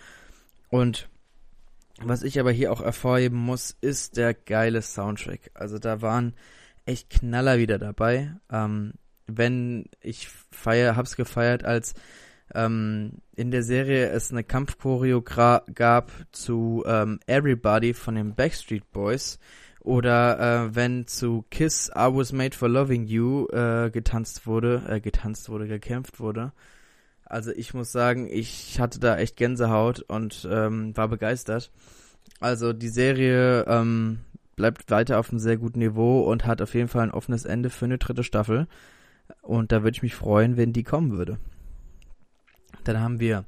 Und 0.70 1.08
was 2.02 2.24
ich 2.24 2.40
aber 2.40 2.50
hier 2.50 2.72
auch 2.72 2.82
hervorheben 2.82 3.38
muss, 3.38 3.76
ist 3.80 4.16
der 4.16 4.34
geile 4.34 4.82
Soundtrack. 4.82 5.52
Also 5.54 5.78
da 5.78 6.02
waren 6.02 6.34
echt 6.84 7.10
Knaller 7.10 7.58
wieder 7.58 7.78
dabei. 7.78 8.34
Ähm, 8.50 8.94
wenn 9.28 9.84
ich 10.00 10.28
feier, 10.50 10.96
hab's 10.96 11.14
gefeiert, 11.14 11.64
als 11.64 11.94
ähm, 12.56 13.18
in 13.36 13.52
der 13.52 13.62
Serie 13.62 14.08
es 14.08 14.32
eine 14.32 14.42
Kampfchoreo 14.42 15.22
gab 15.22 16.10
zu 16.32 16.82
ähm, 16.88 17.20
Everybody 17.28 17.94
von 17.94 18.16
den 18.16 18.34
Backstreet 18.34 18.90
Boys 18.90 19.38
oder 19.80 20.38
äh, 20.66 20.74
wenn 20.74 21.06
zu 21.06 21.44
Kiss 21.50 21.90
I 21.94 22.08
Was 22.12 22.32
Made 22.32 22.56
for 22.56 22.68
Loving 22.68 23.06
You 23.06 23.46
äh, 23.48 23.90
getanzt 23.90 24.46
wurde, 24.46 24.82
äh, 24.88 25.00
getanzt 25.00 25.48
wurde, 25.48 25.66
gekämpft 25.66 26.20
wurde. 26.20 26.52
Also 27.24 27.52
ich 27.52 27.74
muss 27.74 27.92
sagen, 27.92 28.28
ich 28.30 28.80
hatte 28.80 29.00
da 29.00 29.16
echt 29.16 29.36
Gänsehaut 29.36 30.00
und 30.00 30.46
ähm, 30.50 30.96
war 30.96 31.08
begeistert. 31.08 31.70
Also 32.40 32.72
die 32.72 32.88
Serie 32.88 33.64
ähm, 33.66 34.20
bleibt 34.56 34.90
weiter 34.90 35.18
auf 35.18 35.30
einem 35.30 35.38
sehr 35.38 35.56
guten 35.56 35.78
Niveau 35.78 36.22
und 36.22 36.44
hat 36.44 36.60
auf 36.60 36.74
jeden 36.74 36.88
Fall 36.88 37.04
ein 37.04 37.12
offenes 37.12 37.44
Ende 37.44 37.70
für 37.70 37.86
eine 37.86 37.98
dritte 37.98 38.24
Staffel. 38.24 38.66
Und 39.42 39.72
da 39.72 39.82
würde 39.82 39.96
ich 39.96 40.02
mich 40.02 40.14
freuen, 40.14 40.56
wenn 40.56 40.72
die 40.72 40.82
kommen 40.82 41.12
würde. 41.12 41.38
Dann 42.84 43.00
haben 43.00 43.20
wir 43.20 43.44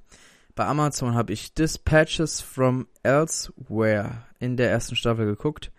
Bei 0.54 0.66
Amazon 0.66 1.14
habe 1.14 1.32
ich 1.32 1.54
Dispatches 1.54 2.40
from 2.40 2.86
Elsewhere 3.02 4.26
in 4.38 4.56
der 4.56 4.70
ersten 4.70 4.96
Staffel 4.96 5.26
geguckt. 5.26 5.72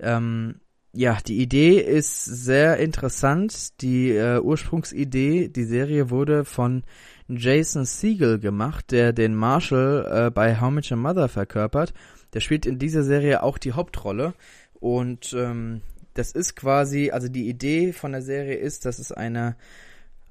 Ähm, 0.00 0.60
ja, 0.92 1.18
die 1.26 1.40
Idee 1.40 1.78
ist 1.80 2.24
sehr 2.24 2.78
interessant. 2.78 3.80
Die 3.82 4.10
äh, 4.10 4.40
Ursprungsidee, 4.40 5.48
die 5.48 5.64
Serie 5.64 6.10
wurde 6.10 6.44
von 6.44 6.82
Jason 7.28 7.84
Siegel 7.84 8.38
gemacht, 8.38 8.90
der 8.90 9.12
den 9.12 9.34
Marshall 9.34 10.26
äh, 10.26 10.30
bei 10.30 10.60
How 10.60 10.70
Much 10.70 10.90
a 10.92 10.96
Mother 10.96 11.28
verkörpert. 11.28 11.92
Der 12.32 12.40
spielt 12.40 12.66
in 12.66 12.78
dieser 12.78 13.02
Serie 13.02 13.42
auch 13.42 13.58
die 13.58 13.72
Hauptrolle. 13.72 14.34
Und 14.80 15.34
ähm, 15.34 15.82
das 16.14 16.32
ist 16.32 16.56
quasi, 16.56 17.10
also 17.10 17.28
die 17.28 17.48
Idee 17.48 17.92
von 17.92 18.12
der 18.12 18.22
Serie 18.22 18.56
ist, 18.56 18.86
dass 18.86 18.98
es 18.98 19.12
eine 19.12 19.56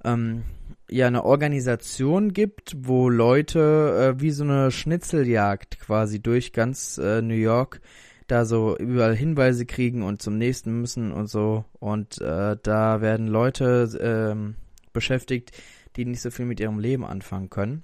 ähm, 0.03 0.43
ja 0.89 1.07
eine 1.07 1.23
Organisation 1.25 2.33
gibt, 2.33 2.75
wo 2.79 3.09
Leute 3.09 4.15
äh, 4.17 4.21
wie 4.21 4.31
so 4.31 4.43
eine 4.43 4.71
Schnitzeljagd 4.71 5.79
quasi 5.79 6.19
durch 6.19 6.53
ganz 6.53 6.97
äh, 6.97 7.21
New 7.21 7.35
York 7.35 7.81
da 8.27 8.45
so 8.45 8.77
überall 8.77 9.15
Hinweise 9.15 9.65
kriegen 9.65 10.03
und 10.03 10.21
zum 10.21 10.37
nächsten 10.37 10.81
müssen 10.81 11.11
und 11.11 11.27
so. 11.27 11.65
Und 11.79 12.21
äh, 12.21 12.57
da 12.61 13.01
werden 13.01 13.27
Leute 13.27 13.89
ähm, 14.01 14.55
beschäftigt, 14.93 15.51
die 15.95 16.05
nicht 16.05 16.21
so 16.21 16.29
viel 16.29 16.45
mit 16.45 16.59
ihrem 16.59 16.79
Leben 16.79 17.05
anfangen 17.05 17.49
können. 17.49 17.83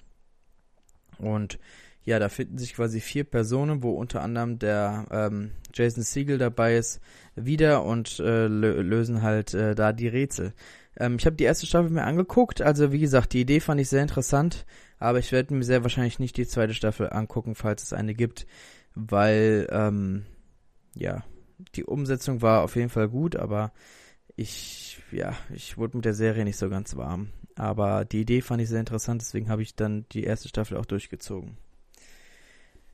Und 1.17 1.59
ja, 2.05 2.19
da 2.19 2.27
finden 2.27 2.57
sich 2.57 2.73
quasi 2.75 2.99
vier 2.99 3.23
Personen, 3.23 3.81
wo 3.81 3.91
unter 3.91 4.21
anderem 4.21 4.59
der 4.59 5.05
ähm, 5.09 5.51
Jason 5.73 6.03
Siegel 6.03 6.37
dabei 6.37 6.75
ist, 6.75 6.99
wieder 7.35 7.83
und 7.83 8.19
äh, 8.19 8.47
lösen 8.47 9.21
halt 9.21 9.53
äh, 9.53 9.73
da 9.73 9.93
die 9.93 10.09
Rätsel. 10.09 10.53
Ähm, 10.97 11.15
ich 11.17 11.25
habe 11.25 11.37
die 11.37 11.45
erste 11.45 11.65
Staffel 11.65 11.89
mir 11.89 12.03
angeguckt, 12.03 12.61
also 12.61 12.91
wie 12.91 12.99
gesagt, 12.99 13.33
die 13.33 13.41
Idee 13.41 13.61
fand 13.61 13.79
ich 13.79 13.87
sehr 13.87 14.01
interessant, 14.01 14.65
aber 14.99 15.19
ich 15.19 15.31
werde 15.31 15.53
mir 15.53 15.63
sehr 15.63 15.83
wahrscheinlich 15.83 16.19
nicht 16.19 16.35
die 16.35 16.45
zweite 16.45 16.73
Staffel 16.73 17.09
angucken, 17.09 17.55
falls 17.55 17.83
es 17.83 17.93
eine 17.93 18.13
gibt, 18.13 18.45
weil 18.95 19.67
ähm, 19.71 20.25
ja, 20.95 21.23
die 21.75 21.83
Umsetzung 21.83 22.41
war 22.41 22.63
auf 22.63 22.75
jeden 22.75 22.89
Fall 22.89 23.09
gut, 23.09 23.35
aber 23.35 23.71
ich, 24.35 25.01
ja, 25.11 25.33
ich 25.53 25.77
wurde 25.77 25.97
mit 25.97 26.05
der 26.05 26.13
Serie 26.13 26.43
nicht 26.43 26.57
so 26.57 26.69
ganz 26.69 26.95
warm. 26.95 27.29
Aber 27.55 28.03
die 28.03 28.21
Idee 28.21 28.41
fand 28.41 28.61
ich 28.61 28.69
sehr 28.69 28.79
interessant, 28.79 29.21
deswegen 29.21 29.49
habe 29.49 29.61
ich 29.61 29.75
dann 29.75 30.05
die 30.11 30.23
erste 30.23 30.49
Staffel 30.49 30.77
auch 30.77 30.85
durchgezogen. 30.85 31.57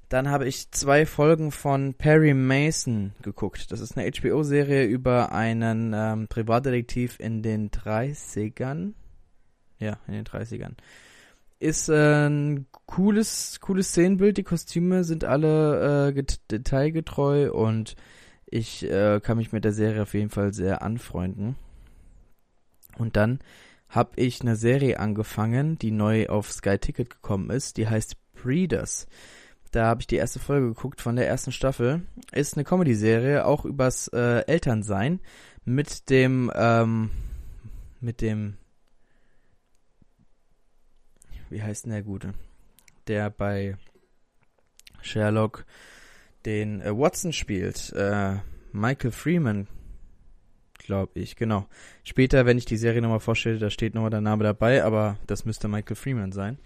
Dann 0.09 0.29
habe 0.29 0.47
ich 0.47 0.71
zwei 0.71 1.05
Folgen 1.05 1.51
von 1.51 1.93
Perry 1.93 2.33
Mason 2.33 3.13
geguckt. 3.21 3.71
Das 3.71 3.79
ist 3.79 3.95
eine 3.95 4.09
HBO-Serie 4.11 4.85
über 4.85 5.31
einen 5.31 5.93
ähm, 5.95 6.27
Privatdetektiv 6.27 7.19
in 7.19 7.43
den 7.43 7.69
30ern. 7.69 8.93
Ja, 9.77 9.99
in 10.07 10.13
den 10.13 10.25
30ern. 10.25 10.73
Ist 11.59 11.89
äh, 11.89 12.27
ein 12.27 12.67
cooles, 12.85 13.59
cooles 13.59 13.89
Szenenbild. 13.89 14.37
Die 14.37 14.43
Kostüme 14.43 15.03
sind 15.03 15.25
alle 15.25 16.13
äh, 16.15 16.23
detailgetreu 16.49 17.51
und 17.51 17.95
ich 18.45 18.83
äh, 18.89 19.19
kann 19.21 19.37
mich 19.37 19.51
mit 19.51 19.63
der 19.63 19.73
Serie 19.73 20.01
auf 20.01 20.13
jeden 20.13 20.29
Fall 20.29 20.53
sehr 20.53 20.81
anfreunden. 20.81 21.55
Und 22.97 23.15
dann 23.15 23.39
habe 23.89 24.11
ich 24.15 24.41
eine 24.41 24.55
Serie 24.55 24.99
angefangen, 24.99 25.77
die 25.77 25.91
neu 25.91 26.27
auf 26.27 26.51
Sky 26.51 26.77
Ticket 26.77 27.09
gekommen 27.09 27.49
ist. 27.49 27.77
Die 27.77 27.87
heißt 27.87 28.15
Breeders. 28.33 29.07
Da 29.71 29.85
habe 29.85 30.01
ich 30.01 30.07
die 30.07 30.15
erste 30.15 30.39
Folge 30.39 30.67
geguckt 30.69 31.01
von 31.01 31.15
der 31.15 31.27
ersten 31.27 31.51
Staffel. 31.51 32.01
Ist 32.31 32.55
eine 32.55 32.63
Comedy-Serie, 32.63 33.45
auch 33.45 33.65
übers 33.65 34.07
äh, 34.09 34.45
Elternsein 34.47 35.19
mit 35.65 36.09
dem 36.09 36.51
ähm, 36.55 37.11
mit 37.99 38.21
dem 38.21 38.55
wie 41.49 41.61
heißt 41.61 41.85
denn 41.85 41.91
der 41.91 42.03
Gute? 42.03 42.33
Der 43.07 43.29
bei 43.29 43.77
Sherlock 45.01 45.65
den 46.45 46.81
äh, 46.81 46.95
Watson 46.95 47.33
spielt. 47.33 47.91
Äh, 47.93 48.37
Michael 48.71 49.11
Freeman, 49.11 49.67
glaube 50.77 51.19
ich, 51.19 51.35
genau. 51.35 51.67
Später, 52.03 52.45
wenn 52.45 52.57
ich 52.57 52.65
die 52.65 52.77
Serie 52.77 53.01
nochmal 53.01 53.19
vorstelle, 53.19 53.57
da 53.57 53.69
steht 53.69 53.95
nochmal 53.95 54.11
der 54.11 54.21
Name 54.21 54.43
dabei, 54.43 54.83
aber 54.83 55.17
das 55.27 55.45
müsste 55.45 55.67
Michael 55.67 55.95
Freeman 55.95 56.31
sein. 56.31 56.59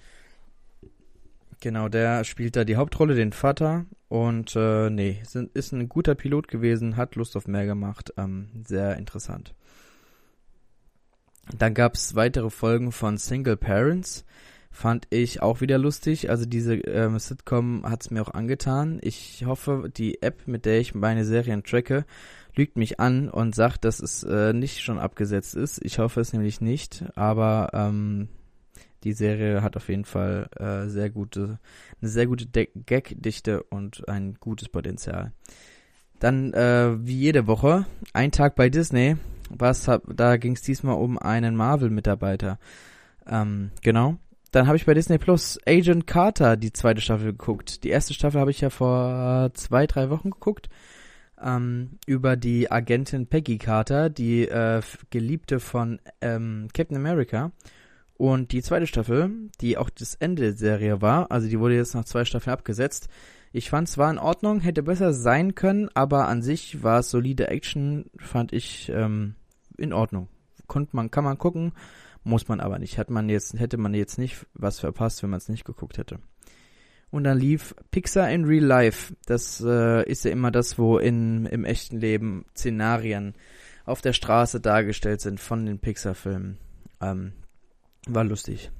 Genau, 1.61 1.87
der 1.87 2.25
spielt 2.25 2.57
da 2.57 2.65
die 2.65 2.75
Hauptrolle, 2.75 3.15
den 3.15 3.31
Vater. 3.31 3.85
Und 4.09 4.55
äh, 4.55 4.89
nee, 4.89 5.21
sind, 5.25 5.55
ist 5.55 5.71
ein 5.71 5.87
guter 5.87 6.13
Pilot 6.13 6.49
gewesen, 6.49 6.97
hat 6.97 7.15
Lust 7.15 7.37
auf 7.37 7.47
mehr 7.47 7.65
gemacht. 7.65 8.13
Ähm, 8.17 8.49
sehr 8.67 8.97
interessant. 8.97 9.55
Dann 11.57 11.73
gab 11.73 11.95
es 11.95 12.15
weitere 12.15 12.49
Folgen 12.49 12.91
von 12.91 13.17
Single 13.17 13.57
Parents. 13.57 14.25
Fand 14.75 15.05
ich 15.11 15.43
auch 15.43 15.61
wieder 15.61 15.77
lustig. 15.77 16.31
Also 16.31 16.47
diese 16.47 16.73
ähm, 16.73 17.19
Sitcom 17.19 17.83
hat 17.87 18.01
es 18.01 18.09
mir 18.09 18.23
auch 18.23 18.33
angetan. 18.33 18.97
Ich 19.03 19.45
hoffe, 19.45 19.91
die 19.95 20.23
App, 20.23 20.47
mit 20.47 20.65
der 20.65 20.79
ich 20.79 20.95
meine 20.95 21.25
Serien 21.25 21.63
tracke, 21.63 22.05
lügt 22.55 22.75
mich 22.75 22.99
an 22.99 23.29
und 23.29 23.53
sagt, 23.53 23.85
dass 23.85 23.99
es 23.99 24.23
äh, 24.23 24.51
nicht 24.51 24.81
schon 24.81 24.97
abgesetzt 24.97 25.53
ist. 25.53 25.79
Ich 25.85 25.99
hoffe 25.99 26.21
es 26.21 26.33
nämlich 26.33 26.59
nicht. 26.59 27.05
Aber 27.13 27.69
ähm, 27.71 28.29
die 29.03 29.13
Serie 29.13 29.61
hat 29.61 29.77
auf 29.77 29.89
jeden 29.89 30.05
Fall 30.05 30.49
äh, 30.57 30.89
sehr 30.89 31.11
gute, 31.11 31.59
eine 32.01 32.09
sehr 32.09 32.25
gute 32.25 32.47
Gag-Dichte 32.47 33.61
und 33.61 34.09
ein 34.09 34.37
gutes 34.39 34.69
Potenzial. 34.69 35.33
Dann, 36.19 36.51
äh, 36.53 36.97
wie 36.97 37.19
jede 37.19 37.45
Woche, 37.45 37.85
ein 38.13 38.31
Tag 38.31 38.55
bei 38.55 38.69
Disney. 38.69 39.17
Was 39.49 39.87
hab, 39.87 40.01
da 40.15 40.37
ging 40.37 40.53
es 40.53 40.63
diesmal 40.63 40.95
um 40.95 41.19
einen 41.19 41.55
Marvel-Mitarbeiter. 41.55 42.57
Ähm, 43.27 43.69
genau. 43.81 44.17
Dann 44.53 44.67
habe 44.67 44.77
ich 44.77 44.85
bei 44.85 44.93
Disney 44.93 45.17
Plus 45.17 45.59
Agent 45.65 46.05
Carter 46.05 46.57
die 46.57 46.71
zweite 46.71 47.01
Staffel 47.01 47.31
geguckt. 47.31 47.83
Die 47.83 47.89
erste 47.89 48.13
Staffel 48.13 48.39
habe 48.39 48.51
ich 48.51 48.61
ja 48.61 48.69
vor 48.69 49.49
zwei, 49.55 49.87
drei 49.87 50.11
Wochen 50.11 50.29
geguckt. 50.29 50.69
Ähm, 51.41 51.97
über 52.05 52.35
die 52.35 52.71
Agentin 52.71 53.25
Peggy 53.25 53.57
Carter, 53.57 54.11
die 54.11 54.47
äh, 54.47 54.83
Geliebte 55.09 55.59
von 55.59 55.99
ähm, 56.21 56.67
Captain 56.71 56.95
America. 56.95 57.51
Und 58.15 58.51
die 58.51 58.61
zweite 58.61 58.85
Staffel, 58.85 59.31
die 59.59 59.75
auch 59.75 59.89
das 59.89 60.13
Ende 60.13 60.43
der 60.43 60.53
Serie 60.53 61.01
war, 61.01 61.31
also 61.31 61.49
die 61.49 61.59
wurde 61.59 61.75
jetzt 61.75 61.95
nach 61.95 62.05
zwei 62.05 62.23
Staffeln 62.23 62.53
abgesetzt. 62.53 63.09
Ich 63.53 63.71
fand 63.71 63.87
es 63.87 63.97
war 63.97 64.11
in 64.11 64.19
Ordnung, 64.19 64.59
hätte 64.59 64.83
besser 64.83 65.13
sein 65.13 65.55
können, 65.55 65.89
aber 65.95 66.27
an 66.27 66.43
sich 66.43 66.83
war 66.83 66.99
es 66.99 67.09
solide 67.09 67.47
Action, 67.47 68.05
fand 68.17 68.53
ich 68.53 68.91
ähm, 68.93 69.33
in 69.79 69.93
Ordnung. 69.93 70.27
Konnte 70.67 70.95
man, 70.95 71.09
kann 71.09 71.23
man 71.23 71.39
gucken, 71.39 71.73
muss 72.23 72.47
man 72.47 72.59
aber 72.59 72.79
nicht. 72.79 72.97
Hat 72.97 73.09
man 73.09 73.29
jetzt, 73.29 73.59
hätte 73.59 73.77
man 73.77 73.93
jetzt 73.93 74.17
nicht 74.17 74.45
was 74.53 74.79
verpasst, 74.79 75.23
wenn 75.23 75.29
man 75.29 75.37
es 75.37 75.49
nicht 75.49 75.65
geguckt 75.65 75.97
hätte. 75.97 76.19
Und 77.11 77.25
dann 77.25 77.37
lief 77.37 77.75
Pixar 77.91 78.31
in 78.31 78.45
Real 78.45 78.63
Life. 78.63 79.13
Das 79.25 79.61
äh, 79.61 80.03
ist 80.09 80.25
ja 80.25 80.31
immer 80.31 80.49
das, 80.49 80.79
wo 80.79 80.97
in, 80.97 81.45
im 81.45 81.63
echten 81.63 81.99
Leben 81.99 82.45
Szenarien 82.55 83.35
auf 83.85 84.01
der 84.01 84.13
Straße 84.13 84.59
dargestellt 84.59 85.21
sind 85.21 85.39
von 85.39 85.65
den 85.65 85.79
Pixar-Filmen. 85.79 86.57
Ähm, 87.01 87.33
war 88.07 88.23
lustig. 88.23 88.71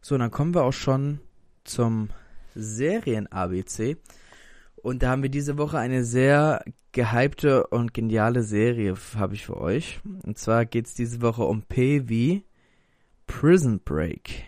So, 0.00 0.16
dann 0.16 0.30
kommen 0.30 0.54
wir 0.54 0.62
auch 0.62 0.72
schon 0.72 1.20
zum 1.64 2.10
Serien-ABC. 2.54 3.96
Und 4.86 5.02
da 5.02 5.10
haben 5.10 5.24
wir 5.24 5.30
diese 5.30 5.58
Woche 5.58 5.80
eine 5.80 6.04
sehr 6.04 6.64
gehypte 6.92 7.66
und 7.66 7.92
geniale 7.92 8.44
Serie, 8.44 8.94
habe 9.16 9.34
ich 9.34 9.44
für 9.44 9.56
euch. 9.56 9.98
Und 10.24 10.38
zwar 10.38 10.64
geht 10.64 10.86
es 10.86 10.94
diese 10.94 11.22
Woche 11.22 11.42
um 11.42 11.62
P 11.62 12.08
wie 12.08 12.44
Prison 13.26 13.80
Break. 13.84 14.44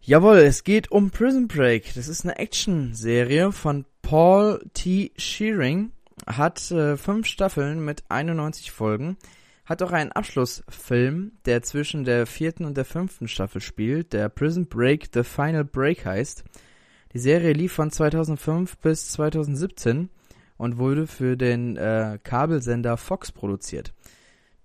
Jawohl, 0.00 0.38
es 0.38 0.64
geht 0.64 0.90
um 0.90 1.12
Prison 1.12 1.46
Break. 1.46 1.94
Das 1.94 2.08
ist 2.08 2.24
eine 2.24 2.40
Action-Serie 2.40 3.52
von 3.52 3.84
Paul 4.02 4.68
T. 4.74 5.12
Shearing. 5.16 5.92
Hat 6.26 6.68
äh, 6.72 6.96
fünf 6.96 7.28
Staffeln 7.28 7.84
mit 7.84 8.02
91 8.08 8.72
Folgen 8.72 9.16
hat 9.64 9.82
auch 9.82 9.92
einen 9.92 10.12
Abschlussfilm, 10.12 11.32
der 11.44 11.62
zwischen 11.62 12.04
der 12.04 12.26
vierten 12.26 12.64
und 12.64 12.78
der 12.78 12.86
fünften 12.86 13.28
Staffel 13.28 13.60
spielt, 13.60 14.14
der 14.14 14.30
Prison 14.30 14.66
Break 14.66 15.10
The 15.12 15.22
Final 15.22 15.64
Break 15.64 16.06
heißt. 16.06 16.42
Die 17.14 17.18
Serie 17.18 17.52
lief 17.52 17.72
von 17.72 17.90
2005 17.90 18.78
bis 18.78 19.10
2017 19.12 20.10
und 20.58 20.78
wurde 20.78 21.06
für 21.06 21.36
den 21.36 21.76
äh, 21.76 22.18
Kabelsender 22.22 22.96
Fox 22.96 23.32
produziert. 23.32 23.94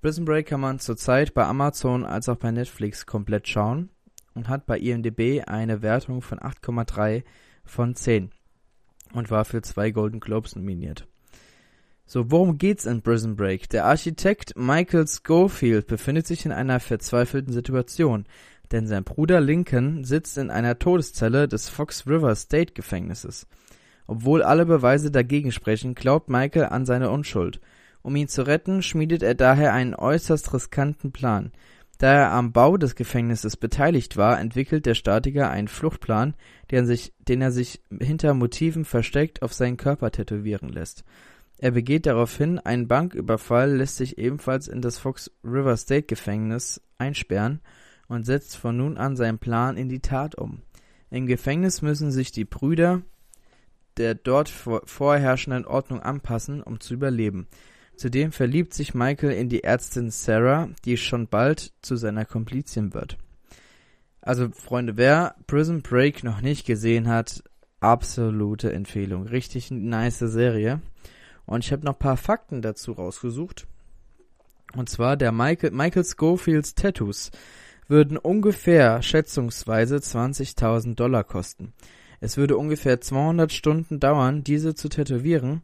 Prison 0.01 0.25
Break 0.25 0.47
kann 0.47 0.59
man 0.59 0.79
zurzeit 0.79 1.33
bei 1.33 1.45
Amazon 1.45 2.05
als 2.05 2.27
auch 2.27 2.35
bei 2.35 2.51
Netflix 2.51 3.05
komplett 3.05 3.47
schauen 3.47 3.89
und 4.33 4.49
hat 4.49 4.65
bei 4.65 4.77
IMDb 4.77 5.43
eine 5.47 5.81
Wertung 5.81 6.21
von 6.21 6.39
8,3 6.39 7.23
von 7.63 7.95
10 7.95 8.31
und 9.13 9.31
war 9.31 9.45
für 9.45 9.61
zwei 9.61 9.91
Golden 9.91 10.19
Globes 10.19 10.57
nominiert. 10.57 11.07
So, 12.05 12.29
worum 12.29 12.57
geht's 12.57 12.85
in 12.85 13.01
Prison 13.01 13.37
Break? 13.37 13.69
Der 13.69 13.85
Architekt 13.85 14.57
Michael 14.57 15.07
Schofield 15.07 15.87
befindet 15.87 16.27
sich 16.27 16.45
in 16.45 16.51
einer 16.51 16.81
verzweifelten 16.81 17.53
Situation, 17.53 18.25
denn 18.71 18.87
sein 18.87 19.03
Bruder 19.03 19.41
Lincoln 19.41 20.03
sitzt 20.03 20.37
in 20.37 20.49
einer 20.49 20.79
Todeszelle 20.79 21.47
des 21.47 21.69
Fox 21.69 22.07
River 22.07 22.35
State 22.35 22.73
Gefängnisses. 22.73 23.47
Obwohl 24.07 24.43
alle 24.43 24.65
Beweise 24.65 25.11
dagegen 25.11 25.51
sprechen, 25.51 25.95
glaubt 25.95 26.29
Michael 26.29 26.65
an 26.65 26.85
seine 26.85 27.09
Unschuld. 27.09 27.61
Um 28.01 28.15
ihn 28.15 28.27
zu 28.27 28.45
retten, 28.45 28.81
schmiedet 28.81 29.23
er 29.23 29.35
daher 29.35 29.73
einen 29.73 29.95
äußerst 29.95 30.53
riskanten 30.53 31.11
Plan. 31.11 31.51
Da 31.99 32.11
er 32.11 32.31
am 32.31 32.51
Bau 32.51 32.75
des 32.75 32.95
Gefängnisses 32.95 33.55
beteiligt 33.55 34.17
war, 34.17 34.39
entwickelt 34.39 34.85
der 34.85 34.95
Statiker 34.95 35.49
einen 35.51 35.69
Fluchtplan, 35.69 36.33
den, 36.69 36.85
sich, 36.85 37.13
den 37.19 37.41
er 37.41 37.51
sich 37.51 37.81
hinter 37.97 38.33
Motiven 38.33 38.83
versteckt 38.83 39.41
auf 39.41 39.53
seinen 39.53 39.77
Körper 39.77 40.11
tätowieren 40.11 40.69
lässt. 40.69 41.05
Er 41.59 41.71
begeht 41.71 42.05
daraufhin 42.05 42.59
einen 42.59 42.89
Banküberfall, 42.89 43.77
lässt 43.77 43.97
sich 43.97 44.17
ebenfalls 44.17 44.67
in 44.67 44.81
das 44.81 44.97
Fox 44.97 45.31
River 45.45 45.77
State 45.77 46.07
Gefängnis 46.07 46.81
einsperren 46.97 47.61
und 48.13 48.25
setzt 48.25 48.55
von 48.57 48.77
nun 48.77 48.97
an 48.97 49.15
seinen 49.15 49.39
Plan 49.39 49.75
in 49.75 49.89
die 49.89 49.99
Tat 49.99 50.35
um. 50.35 50.61
Im 51.09 51.27
Gefängnis 51.27 51.81
müssen 51.81 52.11
sich 52.11 52.31
die 52.31 52.45
Brüder 52.45 53.01
der 53.97 54.15
dort 54.15 54.49
vorherrschenden 54.49 55.65
Ordnung 55.65 56.01
anpassen, 56.01 56.63
um 56.63 56.79
zu 56.79 56.95
überleben. 56.95 57.47
Zudem 57.95 58.31
verliebt 58.31 58.73
sich 58.73 58.95
Michael 58.95 59.33
in 59.33 59.49
die 59.49 59.63
Ärztin 59.63 60.09
Sarah, 60.09 60.69
die 60.83 60.97
schon 60.97 61.27
bald 61.27 61.73
zu 61.81 61.95
seiner 61.95 62.25
Komplizin 62.25 62.93
wird. 62.93 63.17
Also, 64.21 64.49
Freunde, 64.49 64.97
wer 64.97 65.35
Prison 65.45 65.81
Break 65.81 66.23
noch 66.23 66.41
nicht 66.41 66.65
gesehen 66.65 67.07
hat, 67.07 67.43
absolute 67.81 68.73
Empfehlung. 68.73 69.27
Richtig 69.27 69.69
nice 69.69 70.19
Serie. 70.19 70.81
Und 71.45 71.63
ich 71.65 71.71
habe 71.71 71.85
noch 71.85 71.93
ein 71.93 71.99
paar 71.99 72.17
Fakten 72.17 72.61
dazu 72.61 72.93
rausgesucht. 72.93 73.67
Und 74.75 74.89
zwar 74.89 75.17
der 75.17 75.31
Michael, 75.31 75.71
Michael 75.71 76.05
Schofields 76.05 76.73
Tattoos 76.73 77.29
würden 77.87 78.17
ungefähr 78.17 79.01
schätzungsweise 79.01 79.97
20.000 79.97 80.95
Dollar 80.95 81.23
kosten. 81.23 81.73
Es 82.19 82.37
würde 82.37 82.57
ungefähr 82.57 83.01
200 83.01 83.51
Stunden 83.51 83.99
dauern, 83.99 84.43
diese 84.43 84.75
zu 84.75 84.89
tätowieren 84.89 85.61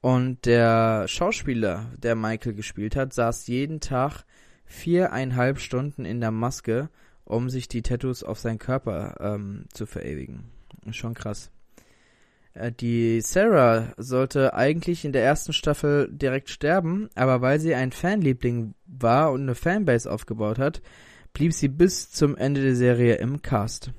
und 0.00 0.46
der 0.46 1.06
Schauspieler, 1.08 1.90
der 1.98 2.14
Michael 2.14 2.54
gespielt 2.54 2.96
hat, 2.96 3.12
saß 3.12 3.46
jeden 3.48 3.80
Tag 3.80 4.24
viereinhalb 4.64 5.58
Stunden 5.60 6.04
in 6.04 6.20
der 6.20 6.30
Maske, 6.30 6.88
um 7.24 7.50
sich 7.50 7.68
die 7.68 7.82
Tattoos 7.82 8.22
auf 8.22 8.38
seinen 8.38 8.58
Körper 8.58 9.16
ähm, 9.20 9.66
zu 9.72 9.84
verewigen. 9.84 10.44
Schon 10.90 11.14
krass. 11.14 11.50
Äh, 12.54 12.72
die 12.72 13.20
Sarah 13.20 13.92
sollte 13.98 14.54
eigentlich 14.54 15.04
in 15.04 15.12
der 15.12 15.24
ersten 15.24 15.52
Staffel 15.52 16.08
direkt 16.10 16.48
sterben, 16.48 17.10
aber 17.14 17.42
weil 17.42 17.60
sie 17.60 17.74
ein 17.74 17.92
Fanliebling 17.92 18.74
war 18.86 19.32
und 19.32 19.42
eine 19.42 19.54
Fanbase 19.54 20.10
aufgebaut 20.10 20.58
hat, 20.58 20.80
blieb 21.32 21.52
sie 21.52 21.68
bis 21.68 22.10
zum 22.10 22.36
Ende 22.36 22.62
der 22.62 22.76
Serie 22.76 23.16
im 23.16 23.42
Cast. 23.42 23.92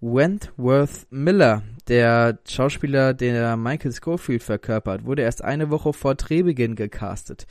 Wentworth 0.00 1.06
Miller, 1.10 1.62
der 1.88 2.38
Schauspieler, 2.48 3.14
der 3.14 3.56
Michael 3.56 3.92
Schofield 3.92 4.42
verkörpert, 4.42 5.04
wurde 5.04 5.22
erst 5.22 5.42
eine 5.42 5.70
Woche 5.70 5.92
vor 5.92 6.14
Drehbeginn 6.14 6.76
gecastet. 6.76 7.46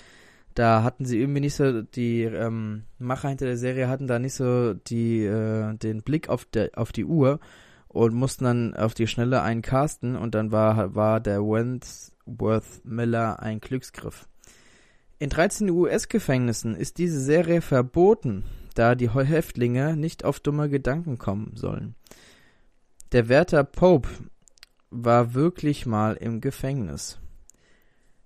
Da 0.55 0.81
hatten 0.81 1.05
sie 1.05 1.19
irgendwie 1.19 1.41
nicht 1.41 1.55
so, 1.55 1.81
die 1.81 2.23
ähm, 2.23 2.85
Macher 2.97 3.29
hinter 3.29 3.45
der 3.45 3.57
Serie 3.57 3.89
hatten 3.89 4.07
da 4.07 4.17
nicht 4.17 4.33
so 4.33 4.73
die, 4.73 5.23
äh, 5.23 5.75
den 5.75 6.01
Blick 6.01 6.29
auf, 6.29 6.45
der, 6.45 6.71
auf 6.75 6.91
die 6.91 7.05
Uhr 7.05 7.39
und 7.89 8.13
mussten 8.13 8.45
dann 8.45 8.73
auf 8.73 8.93
die 8.93 9.07
Schnelle 9.07 9.41
einen 9.41 9.61
casten 9.61 10.15
und 10.15 10.33
dann 10.33 10.51
war, 10.51 10.95
war 10.95 11.19
der 11.19 11.41
Wentworth 11.41 12.83
Miller 12.83 13.39
ein 13.41 13.59
Glücksgriff. 13.59 14.27
In 15.19 15.29
13 15.29 15.69
US-Gefängnissen 15.69 16.75
ist 16.75 16.97
diese 16.97 17.19
Serie 17.19 17.61
verboten, 17.61 18.43
da 18.77 18.95
die 18.95 19.13
Häftlinge 19.13 19.97
nicht 19.97 20.23
auf 20.23 20.39
dumme 20.39 20.69
Gedanken 20.69 21.17
kommen 21.17 21.51
sollen. 21.55 21.95
Der 23.11 23.29
Wärter 23.29 23.63
Pope 23.63 24.09
war 24.89 25.33
wirklich 25.33 25.85
mal 25.85 26.13
im 26.15 26.41
Gefängnis. 26.41 27.19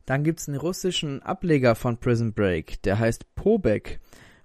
Dann 0.05 0.23
gibt's 0.23 0.47
einen 0.47 0.57
russischen 0.57 1.21
Ableger 1.21 1.75
von 1.75 1.97
Prison 1.97 2.33
Break, 2.33 2.81
der 2.83 2.99
heißt 2.99 3.35
Pobek 3.35 3.99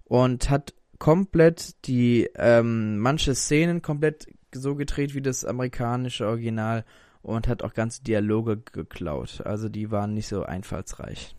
und 0.05 0.51
hat 0.51 0.75
komplett 0.99 1.87
die 1.87 2.31
ähm, 2.37 2.99
manche 2.99 3.35
Szenen 3.35 3.83
komplett 3.83 4.27
so 4.55 4.75
gedreht 4.75 5.15
wie 5.15 5.23
das 5.23 5.45
amerikanische 5.45 6.27
Original 6.27 6.85
und 7.23 7.49
hat 7.49 7.63
auch 7.63 7.75
ganze 7.75 8.03
Dialoge 8.03 8.59
geklaut. 8.59 9.43
Also 9.45 9.69
die 9.69 9.91
waren 9.91 10.15
nicht 10.15 10.29
so 10.29 10.45
einfallsreich. 10.45 11.35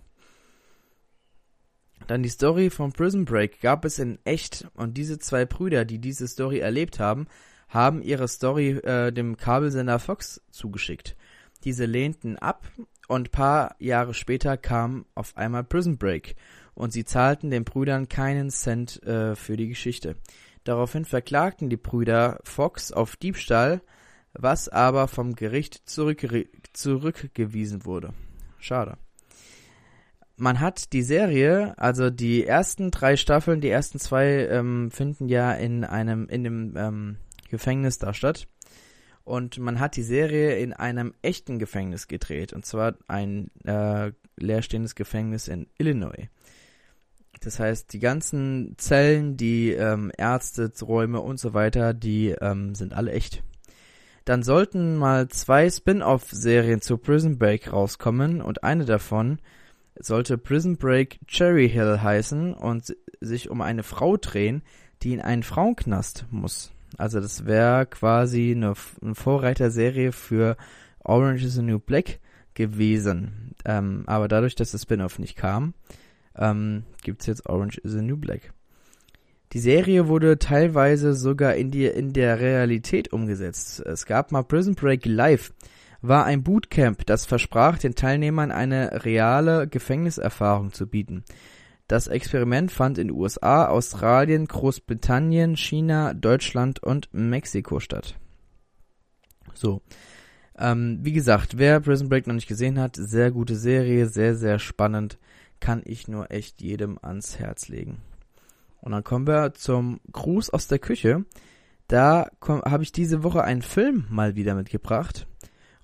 Dann 2.06 2.24
die 2.24 2.30
Story 2.30 2.70
von 2.70 2.94
Prison 2.94 3.26
Break 3.26 3.60
gab 3.62 3.84
es 3.84 4.00
in 4.00 4.20
echt 4.24 4.68
und 4.76 4.98
diese 4.98 5.20
zwei 5.20 5.46
Brüder, 5.46 5.84
die 5.84 6.00
diese 6.00 6.28
Story 6.28 6.60
erlebt 6.60 7.00
haben, 7.00 7.28
haben 7.70 8.02
ihre 8.02 8.28
Story 8.28 8.78
äh, 8.78 9.12
dem 9.12 9.36
Kabelsender 9.38 10.00
Fox 10.00 10.42
zugeschickt. 10.52 11.16
Diese 11.64 11.86
lehnten 11.86 12.38
ab 12.38 12.68
und 13.08 13.32
paar 13.32 13.76
Jahre 13.80 14.14
später 14.14 14.58
kam 14.58 15.06
auf 15.16 15.36
einmal 15.36 15.64
Prison 15.64 15.98
Break 15.98 16.36
und 16.76 16.94
sie 16.94 17.06
zahlten 17.06 17.50
den 17.50 17.64
Brüdern 17.64 18.08
keinen 18.08 18.52
Cent 18.52 19.02
äh, 19.04 19.36
für 19.36 19.58
die 19.58 19.68
Geschichte. 19.68 20.16
Daraufhin 20.64 21.06
verklagten 21.06 21.70
die 21.70 21.78
Brüder 21.78 22.40
Fox 22.44 22.92
auf 22.92 23.16
Diebstahl, 23.16 23.82
was 24.34 24.70
aber 24.70 25.08
vom 25.08 25.36
Gericht 25.36 25.90
zurückgewiesen 25.90 27.86
wurde. 27.86 28.14
Schade. 28.60 28.98
Man 30.40 30.60
hat 30.60 30.94
die 30.94 31.02
Serie, 31.02 31.74
also 31.78 32.12
die 32.12 32.46
ersten 32.46 32.92
drei 32.92 33.18
Staffeln, 33.18 33.60
die 33.60 33.70
ersten 33.70 34.00
zwei 34.00 34.48
ähm, 34.48 34.92
finden 34.92 35.28
ja 35.30 35.52
in 35.54 35.84
einem, 35.84 36.30
in 36.30 36.44
dem 36.44 36.74
ähm, 36.78 37.18
Gefängnis 37.50 37.98
da 37.98 38.14
statt. 38.14 38.48
Und 39.24 39.58
man 39.58 39.80
hat 39.80 39.96
die 39.96 40.04
Serie 40.04 40.58
in 40.58 40.74
einem 40.74 41.14
echten 41.24 41.58
Gefängnis 41.58 42.08
gedreht, 42.08 42.54
und 42.54 42.66
zwar 42.66 42.96
ein 43.08 43.50
äh, 43.66 44.12
leerstehendes 44.38 44.94
Gefängnis 44.94 45.48
in 45.48 45.68
Illinois. 45.80 46.30
Das 47.42 47.60
heißt, 47.60 47.92
die 47.92 48.00
ganzen 48.00 48.76
Zellen, 48.78 49.38
die 49.38 49.72
ähm, 49.72 50.12
Ärzte, 50.18 50.72
Räume 50.82 51.20
und 51.20 51.40
so 51.40 51.56
weiter, 51.56 51.94
die 51.94 52.30
ähm, 52.30 52.76
sind 52.76 52.94
alle 52.94 53.12
echt. 53.12 53.44
Dann 54.24 54.44
sollten 54.44 54.98
mal 54.98 55.30
zwei 55.30 55.70
Spin-off-Serien 55.70 56.82
zu 56.82 56.98
Prison 56.98 57.38
Break 57.38 57.74
rauskommen 57.74 58.42
und 58.42 58.64
eine 58.64 58.86
davon 58.86 59.40
sollte 60.00 60.38
Prison 60.38 60.78
Break 60.78 61.20
Cherry 61.28 61.70
Hill 61.70 62.02
heißen 62.02 62.54
und 62.54 62.96
sich 63.20 63.50
um 63.50 63.62
eine 63.62 63.84
Frau 63.84 64.18
drehen, 64.18 64.64
die 65.04 65.14
in 65.14 65.22
einen 65.22 65.44
Frauenknast 65.44 66.26
muss. 66.32 66.72
Also 66.98 67.20
das 67.20 67.46
wäre 67.46 67.86
quasi 67.86 68.52
eine, 68.56 68.74
eine 69.02 69.16
Vorreiterserie 69.16 70.12
für 70.12 70.58
Orange 71.04 71.46
is 71.46 71.56
the 71.56 71.62
New 71.62 71.80
Black 71.80 72.20
gewesen. 72.54 73.54
Ähm, 73.66 74.04
aber 74.08 74.28
dadurch, 74.28 74.56
dass 74.56 74.72
das 74.72 74.84
Spin-off 74.84 75.20
nicht 75.20 75.36
kam, 75.36 75.74
ähm, 76.36 76.84
gibt 77.04 77.22
es 77.22 77.28
jetzt 77.28 77.48
Orange 77.48 77.78
is 77.80 77.92
the 77.92 78.02
New 78.02 78.18
Black. 78.18 78.54
Die 79.54 79.60
Serie 79.60 80.08
wurde 80.08 80.40
teilweise 80.40 81.14
sogar 81.14 81.56
in, 81.56 81.72
die, 81.72 81.86
in 81.86 82.12
der 82.12 82.40
Realität 82.40 83.14
umgesetzt. 83.14 83.80
Es 83.80 84.06
gab 84.06 84.32
mal 84.32 84.44
Prison 84.44 84.76
Break 84.76 85.06
Live, 85.06 85.54
war 86.08 86.26
ein 86.26 86.44
Bootcamp, 86.44 87.06
das 87.06 87.26
versprach, 87.26 87.78
den 87.78 87.96
Teilnehmern 87.96 88.52
eine 88.52 89.06
reale 89.06 89.68
Gefängniserfahrung 89.68 90.72
zu 90.74 90.88
bieten. 90.88 91.24
Das 91.88 92.08
Experiment 92.08 92.72
fand 92.72 92.98
in 92.98 93.12
USA, 93.12 93.68
Australien, 93.68 94.46
Großbritannien, 94.46 95.56
China, 95.56 96.14
Deutschland 96.14 96.84
und 96.84 97.10
Mexiko 97.14 97.80
statt. 97.80 98.16
So. 99.54 99.82
Ähm, 100.58 101.00
wie 101.04 101.14
gesagt, 101.14 101.58
wer 101.58 101.80
Prison 101.80 102.10
Break 102.10 102.28
noch 102.28 102.34
nicht 102.34 102.48
gesehen 102.48 102.80
hat, 102.80 102.96
sehr 102.96 103.32
gute 103.32 103.56
Serie, 103.56 104.08
sehr, 104.08 104.36
sehr 104.36 104.60
spannend. 104.60 105.18
Kann 105.60 105.82
ich 105.86 106.08
nur 106.08 106.32
echt 106.32 106.62
jedem 106.62 107.00
ans 107.02 107.40
Herz 107.40 107.68
legen. 107.70 108.02
Und 108.82 108.92
dann 108.92 109.04
kommen 109.04 109.28
wir 109.28 109.54
zum 109.54 110.00
Gruß 110.12 110.50
aus 110.50 110.68
der 110.68 110.80
Küche. 110.80 111.26
Da 111.88 112.30
habe 112.42 112.84
ich 112.84 112.92
diese 112.92 113.24
Woche 113.24 113.44
einen 113.44 113.62
Film 113.62 114.06
mal 114.10 114.36
wieder 114.36 114.56
mitgebracht. 114.56 115.26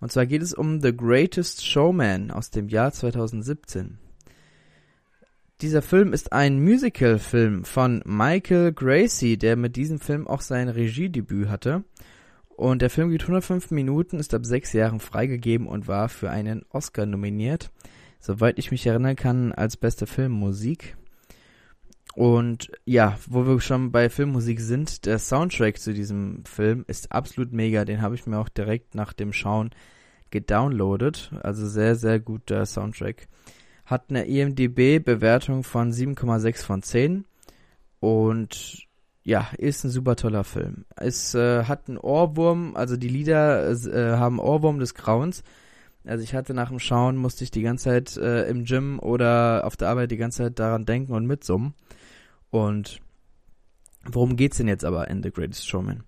Und 0.04 0.12
zwar 0.12 0.26
geht 0.26 0.42
es 0.42 0.54
um 0.54 0.82
The 0.82 0.94
Greatest 0.94 1.66
Showman 1.66 2.30
aus 2.30 2.50
dem 2.50 2.68
Jahr 2.68 2.92
2017. 2.92 4.00
Dieser 5.62 5.82
Film 5.82 6.12
ist 6.12 6.34
ein 6.34 6.62
Musical-Film 6.62 7.64
von 7.64 8.02
Michael 8.04 8.74
Gracie, 8.74 9.38
der 9.38 9.56
mit 9.56 9.78
diesem 9.78 10.02
Film 10.02 10.28
auch 10.28 10.42
sein 10.42 10.68
Regiedebüt 10.68 11.48
hatte. 11.48 11.86
Und 12.50 12.82
der 12.82 12.90
Film 12.90 13.12
geht 13.12 13.22
105 13.22 13.72
Minuten, 13.72 14.20
ist 14.20 14.34
ab 14.34 14.46
sechs 14.46 14.74
Jahren 14.74 15.00
freigegeben 15.00 15.68
und 15.68 15.88
war 15.88 16.10
für 16.10 16.30
einen 16.30 16.66
Oscar 16.68 17.06
nominiert. 17.06 17.72
Soweit 18.20 18.60
ich 18.60 18.72
mich 18.72 18.86
erinnern 18.86 19.16
kann, 19.16 19.54
als 19.54 19.78
beste 19.78 20.06
Filmmusik. 20.06 20.98
Und 22.16 22.72
ja, 22.86 23.18
wo 23.28 23.46
wir 23.48 23.60
schon 23.60 23.92
bei 23.92 24.10
Filmmusik 24.10 24.60
sind, 24.60 25.06
der 25.06 25.18
Soundtrack 25.18 25.80
zu 25.80 25.94
diesem 25.94 26.46
Film 26.46 26.86
ist 26.88 27.12
absolut 27.12 27.52
mega. 27.54 27.86
Den 27.86 28.02
habe 28.02 28.16
ich 28.16 28.28
mir 28.28 28.38
auch 28.38 28.50
direkt 28.50 28.94
nach 28.94 29.14
dem 29.14 29.34
Schauen 29.34 29.72
gedownloadet. 30.30 31.32
Also 31.42 31.68
sehr, 31.68 31.96
sehr 31.96 32.20
guter 32.20 32.66
Soundtrack 32.66 33.28
hat 33.86 34.06
eine 34.10 34.26
IMDB-Bewertung 34.26 35.64
von 35.64 35.92
7,6 35.92 36.64
von 36.64 36.84
10 36.84 37.26
und 38.00 38.88
ja, 39.24 39.48
ist 39.58 39.84
ein 39.84 39.90
super 39.90 40.16
toller 40.16 40.44
Film. 40.44 40.86
Es 40.96 41.34
äh, 41.34 41.64
hat 41.64 41.88
einen 41.88 41.98
Ohrwurm, 41.98 42.76
also 42.76 42.98
die 42.98 43.08
Lieder 43.08 43.70
äh, 43.72 44.18
haben 44.18 44.40
Ohrwurm 44.40 44.80
des 44.80 44.94
Grauens. 44.94 45.44
Also 46.06 46.24
ich 46.24 46.34
hatte 46.34 46.54
nach 46.54 46.70
dem 46.70 46.80
Schauen, 46.80 47.16
musste 47.16 47.46
ich 47.46 47.52
die 47.52 47.62
ganze 47.62 47.86
Zeit 47.86 48.18
äh, 48.18 48.44
im 48.50 48.66
Gym 48.66 49.00
oder 49.00 49.64
auf 49.66 49.78
der 49.78 49.90
Arbeit 49.90 50.12
die 50.12 50.18
ganze 50.18 50.44
Zeit 50.44 50.60
daran 50.60 50.86
denken 50.86 51.14
und 51.14 51.26
mitsummen. 51.26 51.74
Und 52.54 53.02
Worum 54.06 54.36
geht's 54.36 54.58
denn 54.58 54.68
jetzt 54.68 54.86
aber 54.86 55.08
in 55.08 55.24
The 55.24 55.32
Greatest 55.32 55.68
Showman? 55.68 56.04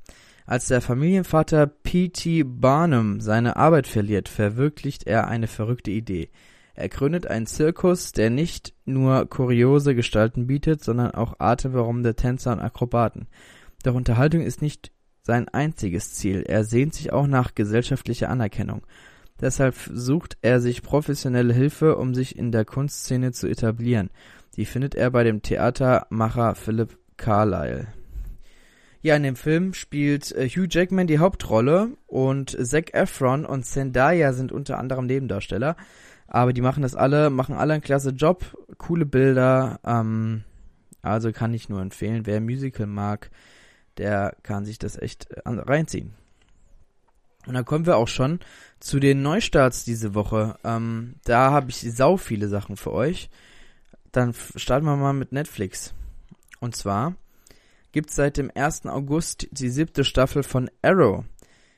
Als 0.45 0.67
der 0.67 0.81
Familienvater 0.81 1.65
P.T. 1.65 2.43
Barnum 2.43 3.19
seine 3.19 3.55
Arbeit 3.55 3.87
verliert, 3.87 4.29
verwirklicht 4.29 5.07
er 5.07 5.27
eine 5.27 5.47
verrückte 5.47 5.91
Idee. 5.91 6.29
Er 6.75 6.89
gründet 6.89 7.25
einen 7.25 7.47
Zirkus, 7.47 8.11
der 8.11 8.29
nicht 8.29 8.73
nur 8.83 9.27
kuriose 9.27 9.95
Gestalten 9.95 10.45
bietet, 10.45 10.83
sondern 10.83 11.11
auch 11.11 11.39
atemberaubende 11.39 12.15
Tänzer 12.15 12.51
und 12.51 12.59
Akrobaten. 12.59 13.27
Doch 13.83 13.95
Unterhaltung 13.95 14.41
ist 14.41 14.61
nicht 14.61 14.91
sein 15.23 15.47
einziges 15.47 16.13
Ziel. 16.13 16.43
Er 16.45 16.65
sehnt 16.65 16.93
sich 16.93 17.13
auch 17.13 17.27
nach 17.27 17.55
gesellschaftlicher 17.55 18.29
Anerkennung. 18.29 18.85
Deshalb 19.39 19.75
sucht 19.91 20.37
er 20.41 20.59
sich 20.59 20.83
professionelle 20.83 21.53
Hilfe, 21.53 21.97
um 21.97 22.13
sich 22.13 22.37
in 22.37 22.51
der 22.51 22.65
Kunstszene 22.65 23.31
zu 23.31 23.47
etablieren. 23.47 24.09
Die 24.55 24.65
findet 24.65 24.95
er 24.95 25.11
bei 25.11 25.23
dem 25.23 25.41
Theatermacher 25.41 26.55
Philip 26.55 26.97
Carlyle. 27.17 27.87
Ja, 29.01 29.15
in 29.15 29.23
dem 29.23 29.35
Film 29.35 29.73
spielt 29.73 30.31
äh, 30.31 30.49
Hugh 30.49 30.67
Jackman 30.69 31.07
die 31.07 31.19
Hauptrolle 31.19 31.89
und 32.07 32.57
Zac 32.65 32.93
Efron 32.93 33.45
und 33.45 33.63
Zendaya 33.63 34.33
sind 34.33 34.51
unter 34.51 34.79
anderem 34.79 35.05
Nebendarsteller. 35.05 35.75
Aber 36.27 36.53
die 36.53 36.61
machen 36.61 36.81
das 36.81 36.95
alle, 36.95 37.29
machen 37.29 37.55
alle 37.55 37.73
einen 37.73 37.83
klasse 37.83 38.09
Job, 38.09 38.57
coole 38.77 39.05
Bilder. 39.05 39.79
Ähm, 39.85 40.43
also 41.01 41.31
kann 41.31 41.53
ich 41.53 41.69
nur 41.69 41.81
empfehlen, 41.81 42.25
wer 42.25 42.41
Musical 42.41 42.87
mag, 42.87 43.29
der 43.97 44.35
kann 44.41 44.65
sich 44.65 44.79
das 44.79 44.97
echt 44.97 45.29
äh, 45.31 45.41
reinziehen. 45.45 46.15
Und 47.45 47.53
dann 47.53 47.65
kommen 47.65 47.85
wir 47.85 47.97
auch 47.97 48.07
schon 48.07 48.39
zu 48.79 48.99
den 48.99 49.21
Neustarts 49.21 49.85
diese 49.85 50.15
Woche. 50.15 50.57
Ähm, 50.63 51.15
da 51.25 51.51
habe 51.51 51.69
ich 51.69 51.77
sau 51.77 52.17
viele 52.17 52.47
Sachen 52.47 52.75
für 52.75 52.91
euch. 52.91 53.29
Dann 54.15 54.33
starten 54.55 54.85
wir 54.85 54.95
mal 54.95 55.11
mit 55.11 55.33
Netflix. 55.33 55.93
Und 56.61 56.73
zwar 56.73 57.15
gibt 57.91 58.11
es 58.11 58.15
seit 58.15 58.37
dem 58.37 58.49
1. 58.55 58.85
August 58.85 59.49
die 59.51 59.67
siebte 59.67 60.05
Staffel 60.05 60.43
von 60.43 60.71
Arrow. 60.81 61.25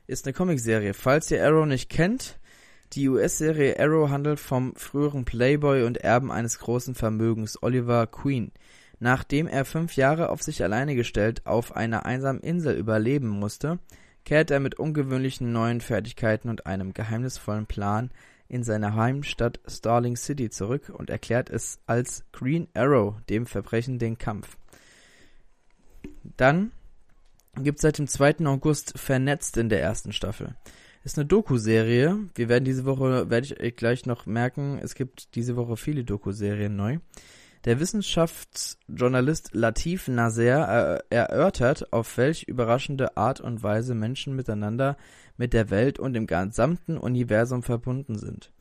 Ist 0.05 0.27
eine 0.27 0.33
Comicserie. 0.33 0.93
Falls 0.93 1.31
ihr 1.31 1.43
Arrow 1.43 1.65
nicht 1.65 1.89
kennt, 1.89 2.37
die 2.93 3.09
US-Serie 3.09 3.79
Arrow 3.79 4.11
handelt 4.11 4.39
vom 4.39 4.75
früheren 4.75 5.25
Playboy 5.25 5.81
und 5.81 5.97
Erben 5.97 6.31
eines 6.31 6.59
großen 6.59 6.93
Vermögens 6.93 7.63
Oliver 7.63 8.05
Queen. 8.05 8.51
Nachdem 8.99 9.47
er 9.47 9.65
fünf 9.65 9.95
Jahre 9.95 10.29
auf 10.29 10.43
sich 10.43 10.63
alleine 10.63 10.93
gestellt 10.93 11.47
auf 11.47 11.75
einer 11.75 12.05
einsamen 12.05 12.41
Insel 12.41 12.77
überleben 12.77 13.29
musste, 13.29 13.79
kehrt 14.25 14.51
er 14.51 14.59
mit 14.59 14.77
ungewöhnlichen 14.77 15.51
neuen 15.51 15.81
Fertigkeiten 15.81 16.49
und 16.49 16.67
einem 16.67 16.93
geheimnisvollen 16.93 17.65
Plan 17.65 18.11
in 18.49 18.63
seine 18.63 18.95
Heimstadt 18.95 19.59
Starling 19.67 20.15
City 20.15 20.49
zurück 20.49 20.89
und 20.89 21.09
erklärt 21.09 21.49
es 21.49 21.79
als 21.85 22.23
Green 22.31 22.67
Arrow 22.73 23.15
dem 23.29 23.45
Verbrechen 23.45 23.99
den 23.99 24.17
Kampf. 24.17 24.57
Dann 26.23 26.71
gibt 27.55 27.79
es 27.79 27.81
seit 27.81 27.97
dem 27.97 28.07
2. 28.07 28.45
August 28.45 28.97
Vernetzt 28.97 29.57
in 29.57 29.69
der 29.69 29.81
ersten 29.81 30.13
Staffel. 30.13 30.55
Ist 31.03 31.17
eine 31.17 31.25
Doku-Serie. 31.25 32.17
Wir 32.35 32.49
werden 32.49 32.65
diese 32.65 32.85
Woche, 32.85 33.29
werde 33.29 33.55
ich 33.55 33.75
gleich 33.75 34.05
noch 34.05 34.25
merken, 34.25 34.79
es 34.81 34.93
gibt 34.93 35.35
diese 35.35 35.55
Woche 35.55 35.77
viele 35.77 36.03
Doku-Serien 36.03 36.75
neu. 36.75 36.99
Der 37.65 37.79
Wissenschaftsjournalist 37.79 39.53
Latif 39.53 40.07
Nasser 40.07 41.01
erörtert, 41.09 41.91
auf 41.91 42.17
welch 42.17 42.43
überraschende 42.43 43.17
Art 43.17 43.41
und 43.41 43.63
Weise 43.63 43.95
Menschen 43.95 44.35
miteinander, 44.35 44.95
mit 45.37 45.53
der 45.53 45.69
Welt 45.69 45.99
und 45.99 46.13
dem 46.13 46.27
gesamten 46.27 46.97
Universum 46.97 47.63
verbunden 47.63 48.17
sind. 48.17 48.51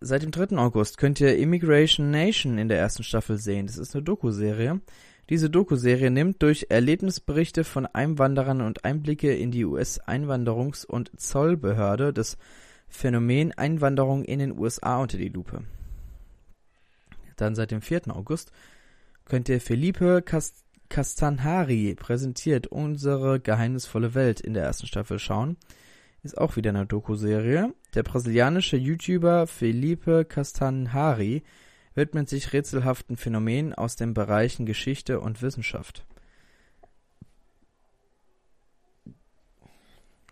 Seit 0.00 0.22
dem 0.22 0.30
3. 0.30 0.56
August 0.58 0.98
könnt 0.98 1.20
ihr 1.20 1.36
Immigration 1.36 2.10
Nation 2.10 2.58
in 2.58 2.68
der 2.68 2.78
ersten 2.78 3.02
Staffel 3.02 3.38
sehen. 3.38 3.66
Das 3.66 3.78
ist 3.78 3.94
eine 3.94 4.04
Doku-Serie. 4.04 4.80
Diese 5.30 5.50
Doku-Serie 5.50 6.10
nimmt 6.10 6.42
durch 6.42 6.66
Erlebnisberichte 6.68 7.64
von 7.64 7.86
Einwanderern 7.86 8.60
und 8.60 8.84
Einblicke 8.84 9.34
in 9.34 9.50
die 9.50 9.64
US-Einwanderungs- 9.64 10.86
und 10.86 11.18
Zollbehörde 11.18 12.12
das 12.12 12.36
Phänomen 12.88 13.52
Einwanderung 13.52 14.24
in 14.24 14.38
den 14.38 14.56
USA 14.56 14.98
unter 14.98 15.18
die 15.18 15.28
Lupe. 15.28 15.64
Dann 17.36 17.54
seit 17.54 17.70
dem 17.70 17.82
4. 17.82 18.14
August 18.14 18.52
könnt 19.24 19.48
ihr 19.48 19.60
Felipe 19.60 20.22
Cast 20.22 20.65
Castanhari 20.88 21.94
präsentiert 21.94 22.66
unsere 22.66 23.40
geheimnisvolle 23.40 24.14
Welt 24.14 24.40
in 24.40 24.54
der 24.54 24.64
ersten 24.64 24.86
Staffel 24.86 25.18
schauen. 25.18 25.56
Ist 26.22 26.38
auch 26.38 26.56
wieder 26.56 26.70
eine 26.70 26.86
Doku-Serie. 26.86 27.72
Der 27.94 28.02
brasilianische 28.02 28.76
YouTuber 28.76 29.46
Felipe 29.46 30.24
Castanhari 30.24 31.42
widmet 31.94 32.28
sich 32.28 32.52
rätselhaften 32.52 33.16
Phänomenen 33.16 33.74
aus 33.74 33.96
den 33.96 34.14
Bereichen 34.14 34.66
Geschichte 34.66 35.20
und 35.20 35.42
Wissenschaft. 35.42 36.04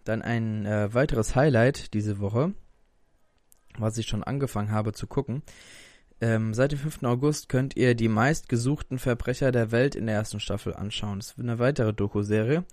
Dann 0.05 0.21
ein 0.21 0.67
äh, 0.67 0.93
weiteres 0.93 1.35
Highlight 1.35 1.95
diese 1.95 2.21
Woche, 2.21 2.53
was 3.79 3.97
ich 3.97 4.07
schon 4.07 4.23
angefangen 4.23 4.71
habe 4.71 4.93
zu 4.93 5.07
gucken. 5.07 5.43
Ähm, 6.21 6.55
seit 6.55 6.73
dem 6.73 6.79
5. 6.79 7.03
August 7.03 7.49
könnt 7.49 7.77
ihr 7.77 7.95
die 7.95 8.09
meistgesuchten 8.09 8.99
Verbrecher 8.99 9.53
der 9.53 9.73
Welt 9.73 9.95
in 9.95 10.07
der 10.07 10.15
ersten 10.15 10.41
Staffel 10.41 10.75
anschauen. 10.75 11.19
Das 11.19 11.33
ist 11.33 11.39
eine 11.39 11.59
weitere 11.59 11.93
Doku-Serie. 11.93 12.65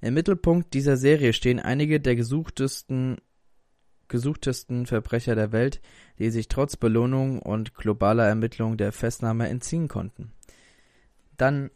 Im 0.00 0.14
Mittelpunkt 0.14 0.74
dieser 0.74 0.96
Serie 0.96 1.32
stehen 1.32 1.60
einige 1.60 2.00
der 2.00 2.16
gesuchtesten 2.16 3.18
gesuchtesten 4.08 4.86
Verbrecher 4.86 5.34
der 5.34 5.52
Welt, 5.52 5.80
die 6.18 6.30
sich 6.30 6.48
trotz 6.48 6.76
Belohnung 6.76 7.40
und 7.40 7.74
globaler 7.74 8.26
Ermittlung 8.26 8.76
der 8.76 8.90
Festnahme 8.90 9.48
entziehen 9.48 9.86
konnten. 9.86 10.32
Dann 11.36 11.70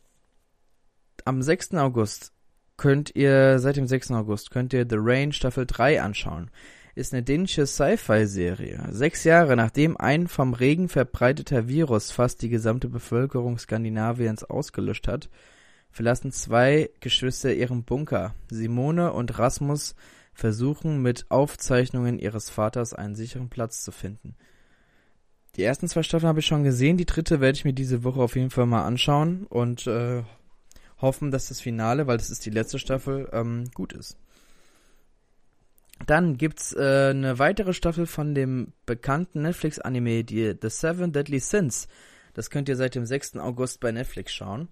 am 1.25 1.43
6. 1.43 1.75
August 1.75 2.33
könnt 2.77 3.15
ihr, 3.15 3.59
seit 3.59 3.77
dem 3.77 3.87
6. 3.87 4.13
August 4.13 4.51
könnt 4.51 4.73
ihr 4.73 4.87
The 4.89 4.97
Rain 4.99 5.33
Staffel 5.33 5.67
3 5.67 6.03
anschauen. 6.03 6.51
Ist 6.95 7.15
eine 7.15 7.23
dänische 7.23 7.67
Sci-Fi-Serie. 7.67 8.89
Sechs 8.91 9.25
Jahre 9.25 9.57
nachdem 9.57 9.97
ein 9.97 10.29
vom 10.29 10.53
Regen 10.53 10.91
verbreiteter 10.91 11.67
Virus 11.67 12.11
fast 12.11 12.43
die 12.43 12.51
gesamte 12.51 12.89
Bevölkerung 12.91 13.59
Skandinaviens 13.59 14.45
ausgelöscht 14.45 15.09
hat, 15.09 15.31
verlassen 15.91 16.33
zwei 16.33 16.91
Geschwister 17.01 17.55
ihren 17.55 17.85
Bunker. 17.85 18.35
Simone 18.51 19.13
und 19.15 19.39
Rasmus 19.39 19.95
versuchen 20.35 21.01
mit 21.01 21.27
Aufzeichnungen 21.31 22.19
ihres 22.19 22.51
Vaters 22.51 22.93
einen 22.93 23.15
sicheren 23.15 23.49
Platz 23.49 23.83
zu 23.83 23.91
finden. 23.91 24.35
Die 25.57 25.63
ersten 25.63 25.89
zwei 25.89 26.03
Staffeln 26.03 26.29
habe 26.29 26.41
ich 26.41 26.47
schon 26.47 26.63
gesehen, 26.63 26.97
die 26.99 27.07
dritte 27.07 27.41
werde 27.41 27.57
ich 27.57 27.65
mir 27.65 27.75
diese 27.75 28.05
Woche 28.05 28.21
auf 28.21 28.37
jeden 28.37 28.51
Fall 28.51 28.67
mal 28.67 28.85
anschauen 28.85 29.47
und 29.47 29.87
äh, 29.87 30.23
hoffen, 30.99 31.31
dass 31.31 31.49
das 31.49 31.61
Finale, 31.61 32.07
weil 32.07 32.17
das 32.17 32.31
ist 32.31 32.45
die 32.45 32.51
letzte 32.51 32.79
Staffel, 32.79 33.29
ähm, 33.33 33.65
gut 33.75 33.93
ist. 33.93 34.17
Dann 36.07 36.37
gibt's 36.37 36.73
äh, 36.73 37.11
eine 37.11 37.39
weitere 37.39 37.73
Staffel 37.73 38.07
von 38.07 38.35
dem 38.35 38.73
bekannten 38.87 39.43
Netflix-Anime, 39.43 40.25
die 40.25 40.55
The 40.61 40.69
Seven 40.69 41.13
Deadly 41.13 41.39
Sins. 41.39 41.87
Das 42.35 42.51
könnt 42.51 42.69
ihr 42.69 42.77
seit 42.77 42.95
dem 42.95 43.07
6. 43.07 43.37
August 43.37 43.81
bei 43.81 43.93
Netflix 43.93 44.33
schauen. 44.33 44.69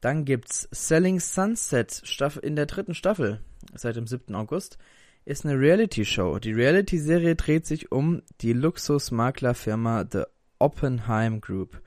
Dann 0.00 0.24
gibt's 0.24 0.68
Selling 0.72 1.20
Sunset 1.20 2.02
in 2.42 2.56
der 2.56 2.66
dritten 2.66 2.94
Staffel 2.94 3.40
seit 3.74 3.96
dem 3.96 4.06
7. 4.06 4.34
August. 4.34 4.78
Ist 5.24 5.46
eine 5.46 5.58
Reality-Show. 5.58 6.40
Die 6.40 6.52
Reality-Serie 6.52 7.36
dreht 7.36 7.66
sich 7.66 7.92
um 7.92 8.22
die 8.40 8.52
Luxusmaklerfirma 8.52 10.04
The 10.10 10.24
Oppenheim 10.58 11.40
Group 11.40 11.80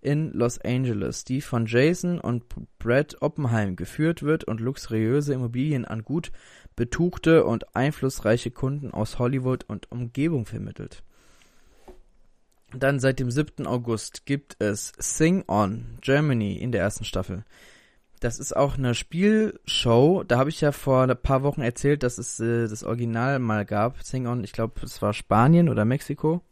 in 0.00 0.30
Los 0.32 0.60
Angeles, 0.60 1.24
die 1.24 1.40
von 1.40 1.66
Jason 1.66 2.20
und 2.20 2.44
Brad 2.78 3.20
Oppenheim 3.20 3.74
geführt 3.74 4.22
wird 4.22 4.44
und 4.44 4.60
luxuriöse 4.60 5.34
Immobilien 5.34 5.84
an 5.84 6.02
gut 6.02 6.30
betuchte 6.76 7.44
und 7.44 7.74
einflussreiche 7.74 8.50
Kunden 8.50 8.92
aus 8.92 9.18
Hollywood 9.18 9.64
und 9.64 9.90
Umgebung 9.90 10.46
vermittelt. 10.46 11.02
Dann 12.72 13.00
seit 13.00 13.18
dem 13.18 13.30
7. 13.30 13.66
August 13.66 14.26
gibt 14.26 14.56
es 14.58 14.92
Sing 14.98 15.44
On 15.48 15.98
Germany 16.02 16.56
in 16.56 16.72
der 16.72 16.82
ersten 16.82 17.04
Staffel. 17.04 17.44
Das 18.20 18.38
ist 18.38 18.56
auch 18.56 18.76
eine 18.76 18.94
Spielshow. 18.94 20.24
Da 20.26 20.38
habe 20.38 20.50
ich 20.50 20.60
ja 20.60 20.72
vor 20.72 21.02
ein 21.02 21.16
paar 21.16 21.42
Wochen 21.42 21.60
erzählt, 21.60 22.02
dass 22.02 22.18
es 22.18 22.40
äh, 22.40 22.66
das 22.66 22.82
Original 22.82 23.38
mal 23.38 23.64
gab. 23.64 24.02
Sing 24.02 24.26
On, 24.26 24.42
ich 24.42 24.52
glaube, 24.52 24.80
es 24.82 25.02
war 25.02 25.12
Spanien 25.12 25.68
oder 25.68 25.84
Mexiko. 25.84 26.42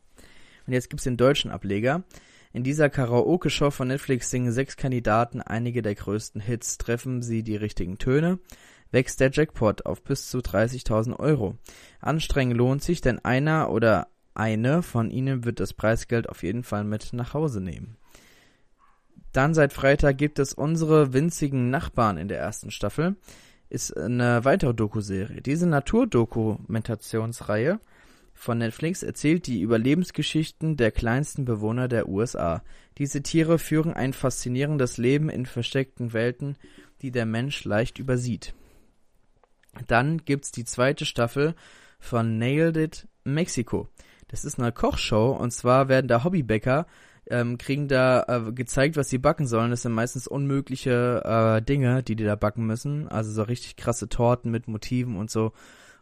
Und 0.67 0.73
jetzt 0.73 0.91
gibt 0.91 1.01
es 1.01 1.05
den 1.05 1.17
deutschen 1.17 1.51
Ableger. 1.51 2.05
In 2.53 2.63
dieser 2.63 2.89
Karaoke-Show 2.89 3.71
von 3.71 3.89
Netflix 3.89 4.31
singen 4.31 4.53
sechs 4.53 4.77
Kandidaten 4.77 5.41
einige 5.41 5.83
der 5.83 5.95
größten 5.95 6.41
Hits. 6.41 6.79
Treffen 6.79 7.23
sie 7.23 7.43
die 7.43 7.57
richtigen 7.57 7.99
Töne, 7.99 8.39
wächst 8.95 9.21
der 9.21 9.31
Jackpot 9.31 9.85
auf 9.85 10.03
bis 10.03 10.31
zu 10.31 10.39
30.000 10.39 11.19
Euro. 11.19 11.59
Anstrengen 12.01 12.57
lohnt 12.57 12.83
sich, 12.83 13.03
denn 13.03 13.23
einer 13.23 13.71
oder 13.71 14.07
eine 14.35 14.83
von 14.83 15.11
ihnen 15.11 15.45
wird 15.45 15.61
das 15.61 15.75
Preisgeld 15.75 16.29
auf 16.29 16.43
jeden 16.43 16.63
Fall 16.63 16.85
mit 16.85 17.13
nach 17.13 17.35
Hause 17.35 17.61
nehmen. 17.61 17.97
Dann 19.33 19.53
seit 19.53 19.73
Freitag 19.73 20.17
gibt 20.17 20.39
es 20.39 20.55
unsere 20.55 21.13
winzigen 21.13 21.69
Nachbarn 21.69 22.17
in 22.17 22.29
der 22.29 22.39
ersten 22.39 22.71
Staffel. 22.71 23.17
Ist 23.69 23.97
eine 23.97 24.45
weitere 24.45 24.75
Doku-Serie. 24.75 25.43
Diese 25.43 25.67
Naturdokumentationsreihe 25.67 27.81
von 28.33 28.59
Netflix 28.59 29.03
erzählt 29.03 29.49
die 29.49 29.61
Überlebensgeschichten 29.61 30.77
der 30.77 30.93
kleinsten 30.93 31.45
Bewohner 31.45 31.89
der 31.89 32.09
USA. 32.09 32.63
Diese 32.99 33.23
Tiere 33.23 33.59
führen 33.59 33.93
ein 33.93 34.13
faszinierendes 34.13 34.99
Leben 34.99 35.31
in 35.31 35.47
versteckten 35.47 36.13
Welten, 36.13 36.57
die 37.03 37.11
der 37.11 37.27
Mensch 37.27 37.65
leicht 37.65 37.99
übersieht. 37.99 38.55
Dann 39.87 40.19
gibt's 40.19 40.53
die 40.53 40.65
zweite 40.65 41.05
Staffel 41.05 41.55
von 41.99 42.39
Nailed 42.39 42.77
It 42.77 43.09
Mexico. 43.25 43.89
Das 44.29 44.45
ist 44.45 44.59
eine 44.59 44.73
Kochshow 44.73 45.33
und 45.33 45.53
zwar 45.53 45.89
werden 45.89 46.09
da 46.09 46.25
Hobbybäcker 46.25 46.87
ähm, 47.31 47.59
kriegen 47.59 47.89
da 47.89 48.25
äh, 48.29 48.53
gezeigt, 48.53 48.97
was 48.97 49.09
sie 49.09 49.19
backen 49.19 49.47
sollen. 49.47 49.71
Das 49.71 49.83
sind 49.83 49.93
meistens 49.93 50.27
unmögliche 50.27 51.23
äh, 51.25 51.63
Dinge, 51.63 52.03
die 52.03 52.17
die 52.17 52.25
da 52.25 52.37
backen 52.37 52.67
müssen. 52.67 53.09
Also 53.09 53.33
so 53.33 53.43
richtig 53.43 53.77
krasse 53.77 54.09
Torten 54.09 54.51
mit 54.51 54.69
Motiven 54.69 55.17
und 55.17 55.31
so. 55.31 55.53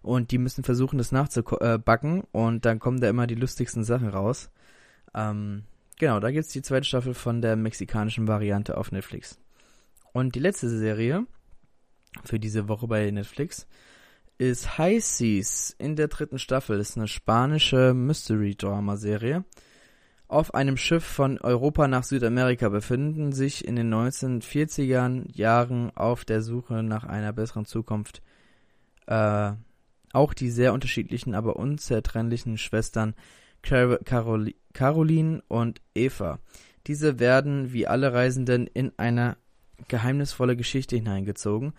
Und 0.03 0.33
die 0.33 0.39
müssen 0.39 0.65
versuchen, 0.65 0.99
das 0.99 1.13
nachzubacken. 1.13 2.23
Äh, 2.23 2.37
und 2.37 2.65
dann 2.65 2.81
kommen 2.81 3.01
da 3.01 3.09
immer 3.09 3.27
die 3.27 3.37
lustigsten 3.37 3.85
Sachen 3.85 4.09
raus. 4.09 4.51
Ähm, 5.15 5.63
genau, 5.99 6.19
da 6.19 6.31
gibt's 6.33 6.53
die 6.53 6.63
zweite 6.63 6.87
Staffel 6.87 7.15
von 7.15 7.41
der 7.41 7.55
mexikanischen 7.55 8.27
Variante 8.27 8.77
auf 8.77 8.91
Netflix. 8.91 9.39
Und 10.13 10.35
die 10.35 10.41
letzte 10.41 10.69
Serie 10.69 11.27
für 12.25 12.39
diese 12.39 12.69
Woche 12.69 12.87
bei 12.87 13.11
Netflix 13.11 13.67
ist 14.39 14.79
High 14.79 15.05
Seas 15.05 15.75
in 15.79 15.95
der 15.97 16.09
dritten 16.09 16.39
Staffel. 16.39 16.79
Das 16.79 16.91
ist 16.91 16.97
eine 16.97 17.09
spanische 17.09 17.95
Mystery-Drama-Serie. 17.95 19.45
Auf 20.27 20.55
einem 20.55 20.77
Schiff 20.77 21.05
von 21.05 21.39
Europa 21.39 21.87
nach 21.87 22.05
Südamerika 22.05 22.69
befinden 22.71 23.33
sich 23.33 23.67
in 23.67 23.77
den 23.77 23.93
1940er 23.93 25.27
Jahren 25.37 25.95
auf 25.95 26.25
der 26.25 26.43
Suche 26.43 26.83
nach 26.83 27.05
einer 27.05 27.33
besseren 27.33 27.67
Zukunft 27.67 28.23
äh, 29.07 29.53
auch 30.13 30.35
die 30.35 30.51
sehr 30.51 30.73
unterschiedlichen, 30.73 31.35
aber 31.35 31.57
unzertrennlichen 31.57 32.59
Schwestern 32.59 33.15
Car 33.63 33.99
Carol 33.99 34.55
Caroline 34.73 35.43
und 35.49 35.81
Eva. 35.95 36.39
Diese 36.87 37.21
werden 37.21 37.73
wie 37.73 37.87
alle 37.87 38.13
Reisenden 38.13 38.67
in 38.67 38.93
eine 38.97 39.37
geheimnisvolle 39.89 40.57
Geschichte 40.57 40.97
hineingezogen, 40.97 41.75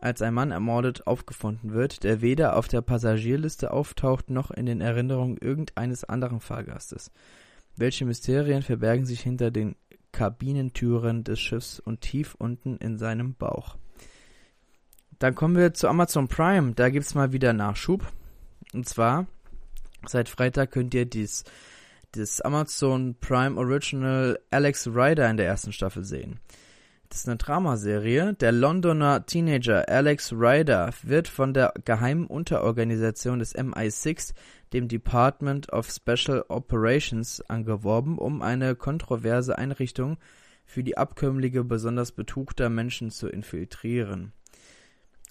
als 0.00 0.22
ein 0.22 0.34
Mann 0.34 0.50
ermordet 0.50 1.06
aufgefunden 1.06 1.72
wird, 1.72 2.04
der 2.04 2.20
weder 2.20 2.56
auf 2.56 2.68
der 2.68 2.82
Passagierliste 2.82 3.70
auftaucht 3.70 4.30
noch 4.30 4.50
in 4.50 4.66
den 4.66 4.80
Erinnerungen 4.80 5.36
irgendeines 5.38 6.04
anderen 6.04 6.40
Fahrgastes. 6.40 7.10
Welche 7.76 8.04
Mysterien 8.04 8.62
verbergen 8.62 9.06
sich 9.06 9.20
hinter 9.20 9.50
den 9.50 9.76
Kabinentüren 10.12 11.24
des 11.24 11.40
Schiffs 11.40 11.78
und 11.80 12.00
tief 12.00 12.34
unten 12.34 12.76
in 12.78 12.98
seinem 12.98 13.34
Bauch? 13.34 13.76
Dann 15.18 15.34
kommen 15.34 15.56
wir 15.56 15.74
zu 15.74 15.88
Amazon 15.88 16.28
Prime. 16.28 16.72
Da 16.74 16.90
gibt's 16.90 17.14
mal 17.14 17.32
wieder 17.32 17.52
Nachschub. 17.52 18.06
Und 18.72 18.88
zwar, 18.88 19.26
seit 20.06 20.28
Freitag 20.28 20.72
könnt 20.72 20.94
ihr 20.94 21.06
dies, 21.06 21.44
das 22.12 22.40
Amazon 22.40 23.16
Prime 23.20 23.58
Original 23.58 24.38
Alex 24.50 24.86
Rider 24.86 25.28
in 25.30 25.36
der 25.36 25.46
ersten 25.46 25.72
Staffel 25.72 26.04
sehen. 26.04 26.40
Das 27.08 27.18
ist 27.18 27.28
eine 27.28 27.36
Dramaserie. 27.36 28.34
Der 28.34 28.52
Londoner 28.52 29.26
Teenager 29.26 29.88
Alex 29.88 30.32
Ryder 30.32 30.90
wird 31.02 31.28
von 31.28 31.54
der 31.54 31.72
geheimen 31.84 32.26
Unterorganisation 32.26 33.38
des 33.38 33.54
MI6, 33.54 34.34
dem 34.72 34.88
Department 34.88 35.72
of 35.72 35.90
Special 35.90 36.44
Operations, 36.48 37.40
angeworben, 37.42 38.18
um 38.18 38.42
eine 38.42 38.74
kontroverse 38.74 39.56
Einrichtung 39.56 40.16
für 40.64 40.82
die 40.82 40.98
Abkömmlinge 40.98 41.62
besonders 41.62 42.10
betugter 42.10 42.68
Menschen 42.68 43.10
zu 43.10 43.28
infiltrieren. 43.28 44.32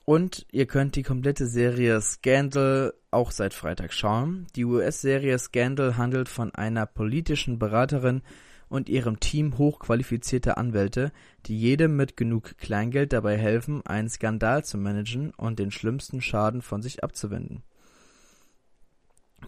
Und 0.06 0.46
ihr 0.52 0.68
könnt 0.68 0.96
die 0.96 1.04
komplette 1.04 1.48
Serie 1.48 2.00
Scandal 2.00 2.94
auch 3.12 3.32
seit 3.32 3.54
Freitag 3.54 3.92
schauen. 3.92 4.48
Die 4.56 4.64
US-Serie 4.64 5.38
Scandal 5.40 5.98
handelt 5.98 6.30
von 6.30 6.54
einer 6.54 6.86
politischen 6.86 7.60
Beraterin, 7.60 8.22
und 8.76 8.90
ihrem 8.90 9.20
Team 9.20 9.58
hochqualifizierter 9.58 10.58
Anwälte, 10.58 11.12
die 11.46 11.60
jedem 11.60 11.96
mit 11.96 12.18
genug 12.18 12.58
Kleingeld 12.58 13.14
dabei 13.14 13.38
helfen, 13.38 13.86
einen 13.86 14.10
Skandal 14.10 14.64
zu 14.66 14.78
managen 14.78 15.32
und 15.32 15.60
den 15.60 15.72
schlimmsten 15.72 16.22
Schaden 16.22 16.62
von 16.62 16.82
sich 16.82 17.04
abzuwenden. 17.04 17.64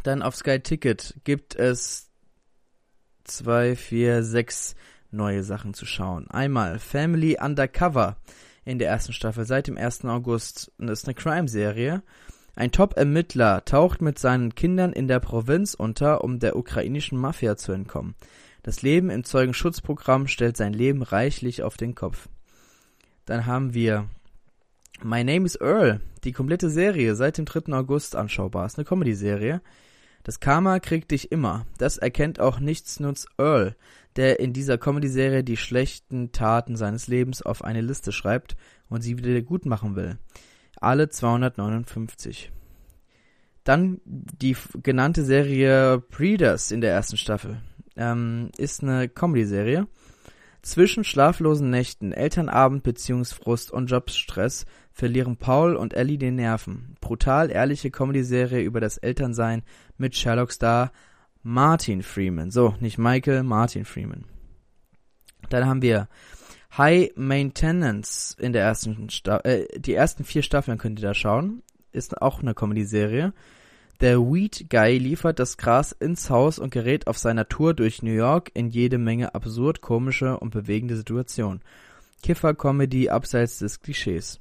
Dann 0.04 0.22
auf 0.22 0.36
Sky 0.36 0.60
Ticket 0.60 1.16
gibt 1.24 1.56
es 1.56 2.10
zwei, 3.24 3.76
vier, 3.76 4.24
sechs 4.24 4.76
neue 5.12 5.44
Sachen 5.44 5.74
zu 5.74 5.86
schauen. 5.86 6.30
Einmal 6.30 6.80
Family 6.80 7.38
Undercover 7.40 8.18
in 8.64 8.80
der 8.80 8.90
ersten 8.90 9.14
Staffel 9.14 9.46
seit 9.46 9.68
dem 9.68 9.78
1. 9.78 10.06
August. 10.06 10.72
Das 10.78 11.00
ist 11.00 11.08
eine 11.08 11.16
Crime-Serie. 11.16 12.04
Ein 12.56 12.72
Top-Ermittler 12.72 13.66
taucht 13.66 14.02
mit 14.02 14.20
seinen 14.20 14.56
Kindern 14.56 14.92
in 14.92 15.08
der 15.08 15.20
Provinz 15.20 15.74
unter, 15.74 16.24
um 16.24 16.40
der 16.40 16.56
ukrainischen 16.56 17.18
Mafia 17.18 17.56
zu 17.56 17.72
entkommen. 17.72 18.16
Das 18.68 18.82
Leben 18.82 19.10
im 19.10 19.24
Zeugenschutzprogramm 19.24 20.28
stellt 20.28 20.58
sein 20.58 20.74
Leben 20.74 21.02
reichlich 21.02 21.64
auf 21.64 21.78
den 21.78 21.96
Kopf. 21.96 22.28
Dann 23.24 23.46
haben 23.46 23.74
wir 23.74 24.10
My 25.02 25.24
Name 25.24 25.46
is 25.46 25.56
Earl, 25.56 26.02
die 26.26 26.34
komplette 26.34 26.70
Serie 26.70 27.16
seit 27.16 27.38
dem 27.38 27.46
3. 27.46 27.72
August 27.72 28.18
anschaubar. 28.18 28.66
Ist 28.66 28.78
eine 28.78 28.84
Comedy-Serie. 28.84 29.62
Das 30.24 30.42
Karma 30.42 30.82
kriegt 30.82 31.12
dich 31.12 31.32
immer. 31.32 31.66
Das 31.78 31.98
erkennt 31.98 32.42
auch 32.42 32.60
Nichtsnutz 32.60 33.28
Earl, 33.38 33.78
der 34.18 34.42
in 34.42 34.52
dieser 34.52 34.78
Comedy-Serie 34.78 35.46
die 35.46 35.56
schlechten 35.56 36.34
Taten 36.34 36.76
seines 36.76 37.08
Lebens 37.08 37.42
auf 37.42 37.64
eine 37.64 37.80
Liste 37.80 38.12
schreibt 38.12 38.58
und 38.90 39.00
sie 39.00 39.18
wieder 39.18 39.42
gut 39.44 39.66
machen 39.66 39.96
will. 39.96 40.18
Alle 40.76 41.08
259. 41.08 42.52
Dann 43.64 44.02
die 44.04 44.58
genannte 44.84 45.24
Serie 45.24 46.00
Breeders 46.00 46.72
in 46.72 46.82
der 46.82 46.92
ersten 46.92 47.16
Staffel 47.16 47.62
ähm, 47.98 48.50
ist 48.58 48.84
eine 48.84 49.10
Comedy-Serie. 49.10 49.88
Zwischen 50.62 51.04
schlaflosen 51.04 51.70
Nächten, 51.70 52.12
Elternabend, 52.12 52.84
Beziehungsfrust 52.84 53.72
und 53.72 53.88
Jobstress 53.88 54.66
verlieren 54.92 55.38
Paul 55.38 55.76
und 55.76 55.94
Ellie 55.94 56.18
den 56.18 56.36
Nerven. 56.36 56.96
Brutal 57.00 57.52
ehrliche 57.52 57.92
Comedy-Serie 57.92 58.62
über 58.62 58.82
das 58.82 58.98
Elternsein 58.98 59.64
mit 59.98 60.16
Sherlock-Star 60.16 60.92
Martin 61.44 62.02
Freeman. 62.02 62.52
So, 62.52 62.76
nicht 62.80 62.98
Michael, 62.98 63.44
Martin 63.44 63.86
Freeman. 63.86 64.26
Dann 65.50 65.66
haben 65.66 65.82
wir 65.82 66.10
High 66.78 67.12
Maintenance 67.16 68.36
in 68.38 68.52
der 68.52 68.64
ersten 68.64 69.10
Sta 69.10 69.38
äh, 69.46 69.80
die 69.80 69.94
ersten 69.94 70.24
vier 70.24 70.42
Staffeln 70.42 70.78
könnt 70.78 71.00
ihr 71.00 71.08
da 71.08 71.14
schauen. 71.14 71.64
Ist 71.92 72.22
auch 72.22 72.42
eine 72.42 72.54
Comedy-Serie. 72.54 73.34
Der 74.00 74.20
Weed 74.20 74.70
Guy 74.70 75.00
liefert 75.00 75.40
das 75.40 75.58
Gras 75.58 75.92
ins 75.92 76.30
Haus 76.30 76.60
und 76.60 76.70
gerät 76.70 77.08
auf 77.08 77.18
seiner 77.18 77.50
Tour 77.50 77.74
durch 77.74 78.04
New 78.04 78.12
York 78.12 78.52
in 78.54 78.70
jede 78.70 79.00
Menge 79.00 79.34
absurd 79.34 79.82
komische 79.82 80.38
und 80.38 80.52
bewegende 80.52 80.96
Situationen. 80.96 81.62
Kiffer-Comedy 82.22 83.10
abseits 83.10 83.58
des 83.58 83.80
Klischees. 83.80 84.40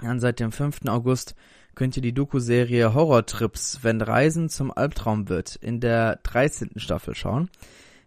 Dann 0.00 0.18
seit 0.18 0.40
dem 0.40 0.50
5. 0.50 0.86
August 0.86 1.34
könnt 1.74 1.94
ihr 1.96 2.02
die 2.02 2.14
Doku-Serie 2.14 2.94
Horror-Trips, 2.94 3.80
wenn 3.82 4.00
Reisen 4.00 4.48
zum 4.48 4.70
Albtraum 4.70 5.28
wird, 5.28 5.56
in 5.56 5.80
der 5.80 6.16
13. 6.22 6.72
Staffel 6.76 7.14
schauen. 7.14 7.50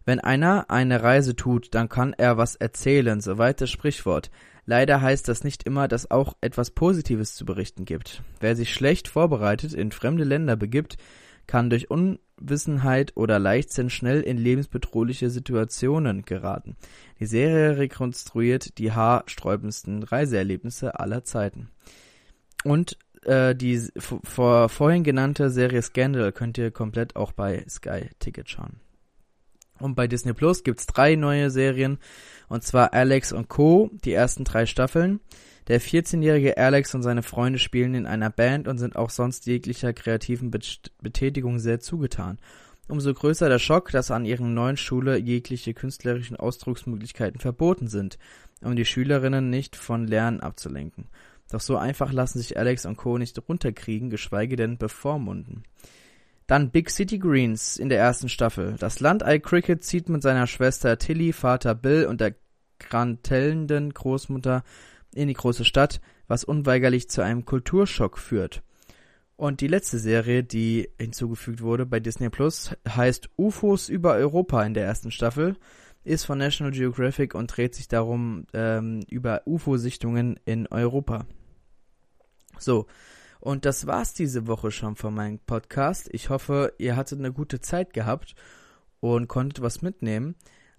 Wenn 0.06 0.20
einer 0.20 0.72
eine 0.72 1.04
Reise 1.04 1.36
tut, 1.36 1.76
dann 1.76 1.88
kann 1.88 2.14
er 2.14 2.38
was 2.38 2.56
erzählen, 2.56 3.22
soweit 3.22 3.62
das 3.62 3.70
Sprichwort. 3.70 4.32
Leider 4.66 5.02
heißt 5.02 5.28
das 5.28 5.44
nicht 5.44 5.64
immer, 5.64 5.88
dass 5.88 6.10
auch 6.10 6.36
etwas 6.42 6.72
Positives 6.72 7.36
zu 7.36 7.46
berichten 7.46 7.86
gibt. 7.86 8.24
Wer 8.40 8.56
sich 8.56 8.74
schlecht 8.74 9.08
vorbereitet 9.08 9.74
in 9.74 9.92
fremde 9.92 10.24
Länder 10.24 10.56
begibt, 10.56 10.98
kann 11.48 11.70
durch 11.70 11.92
Unwissenheit 11.92 13.16
oder 13.16 13.40
Leichtsinn 13.40 13.90
schnell 13.90 14.22
in 14.22 14.38
lebensbedrohliche 14.38 15.30
Situationen 15.30 16.24
geraten. 16.24 16.78
Die 17.20 17.26
Serie 17.26 17.78
rekonstruiert 17.78 18.78
die 18.78 18.94
haarsträubendsten 18.94 20.04
Reiseerlebnisse 20.04 21.00
aller 21.00 21.24
Zeiten. 21.26 21.70
Und 22.64 22.98
äh, 23.24 23.56
die 23.56 23.82
vor, 23.98 24.70
vorhin 24.70 25.04
genannte 25.04 25.50
Serie 25.50 25.82
Scandal 25.82 26.32
könnt 26.32 26.58
ihr 26.58 26.72
komplett 26.72 27.16
auch 27.16 27.34
bei 27.34 27.66
Sky 27.68 28.10
Ticket 28.20 28.50
schauen. 28.50 28.80
Und 29.80 29.96
bei 29.96 30.08
Disney 30.08 30.34
Plus 30.34 30.64
gibt's 30.64 30.86
drei 30.86 31.16
neue 31.16 31.50
Serien, 31.50 31.98
und 32.48 32.64
zwar 32.64 32.94
Alex 32.94 33.32
und 33.32 33.50
Co., 33.50 33.90
die 34.06 34.14
ersten 34.14 34.44
drei 34.44 34.66
Staffeln. 34.66 35.20
Der 35.68 35.82
14-jährige 35.82 36.58
Alex 36.58 36.94
und 36.94 37.04
seine 37.04 37.24
Freunde 37.24 37.58
spielen 37.58 37.96
in 37.96 38.06
einer 38.06 38.30
Band 38.30 38.68
und 38.68 38.78
sind 38.78 38.96
auch 38.96 39.10
sonst 39.10 39.46
jeglicher 39.46 39.94
kreativen 39.94 40.52
Betätigung 41.02 41.60
sehr 41.60 41.80
zugetan. 41.80 42.38
Umso 42.90 43.14
größer 43.14 43.48
der 43.48 43.60
Schock, 43.60 43.92
dass 43.92 44.12
an 44.12 44.26
ihren 44.26 44.54
neuen 44.54 44.76
Schule 44.76 45.18
jegliche 45.18 45.74
künstlerischen 45.74 46.36
Ausdrucksmöglichkeiten 46.36 47.40
verboten 47.40 47.88
sind, 47.88 48.18
um 48.62 48.76
die 48.76 48.86
Schülerinnen 48.86 49.50
nicht 49.50 49.78
von 49.78 50.06
Lernen 50.06 50.42
abzulenken. 50.42 51.08
Doch 51.50 51.62
so 51.62 51.78
einfach 51.78 52.12
lassen 52.12 52.40
sich 52.40 52.58
Alex 52.58 52.86
und 52.86 52.98
Co. 52.98 53.18
nicht 53.18 53.42
runterkriegen, 53.48 54.10
geschweige 54.10 54.58
denn 54.58 54.78
bevormunden. 54.78 55.64
Dann 56.48 56.72
Big 56.72 56.90
City 56.90 57.20
Greens 57.20 57.78
in 57.78 57.90
der 57.90 58.00
ersten 58.00 58.30
Staffel. 58.30 58.76
Das 58.80 59.00
Landei 59.00 59.40
Cricket 59.40 59.84
zieht 59.84 60.10
mit 60.10 60.22
seiner 60.22 60.48
Schwester 60.48 60.98
Tilly, 60.98 61.34
Vater 61.34 61.76
Bill 61.76 62.06
und 62.06 62.20
der 62.22 62.36
grantellenden 62.80 63.94
Großmutter 63.94 64.64
in 65.14 65.28
die 65.28 65.34
große 65.34 65.66
Stadt, 65.66 66.02
was 66.28 66.44
unweigerlich 66.44 67.10
zu 67.10 67.22
einem 67.22 67.46
Kulturschock 67.46 68.18
führt. 68.18 68.62
Und 69.36 69.62
die 69.62 69.68
letzte 69.68 70.00
Serie, 70.00 70.44
die 70.44 70.90
hinzugefügt 71.00 71.62
wurde 71.62 71.86
bei 71.86 72.00
Disney 72.00 72.30
Plus, 72.30 72.72
heißt 72.88 73.30
UFOs 73.38 73.90
über 73.90 74.14
Europa 74.14 74.64
in 74.64 74.74
der 74.74 74.86
ersten 74.86 75.12
Staffel, 75.12 75.56
ist 76.04 76.26
von 76.26 76.38
National 76.38 76.72
Geographic 76.72 77.34
und 77.34 77.48
dreht 77.48 77.76
sich 77.76 77.88
darum 77.88 78.46
ähm, 78.54 79.02
über 79.10 79.42
UFO-Sichtungen 79.46 80.40
in 80.46 80.68
Europa. 80.68 81.26
So, 82.60 82.88
und 83.44 83.66
das 83.66 83.88
war's 83.88 84.14
diese 84.14 84.48
Woche 84.48 84.72
schon 84.72 84.96
von 84.96 85.14
meinem 85.14 85.38
Podcast. 85.38 86.10
Ich 86.14 86.30
hoffe, 86.30 86.74
ihr 86.78 86.96
hattet 86.96 87.20
eine 87.20 87.34
gute 87.34 87.60
Zeit 87.60 87.94
gehabt 87.94 88.36
und 89.02 89.28
konntet 89.28 89.62
was 89.62 89.82
mitnehmen. 89.82 90.36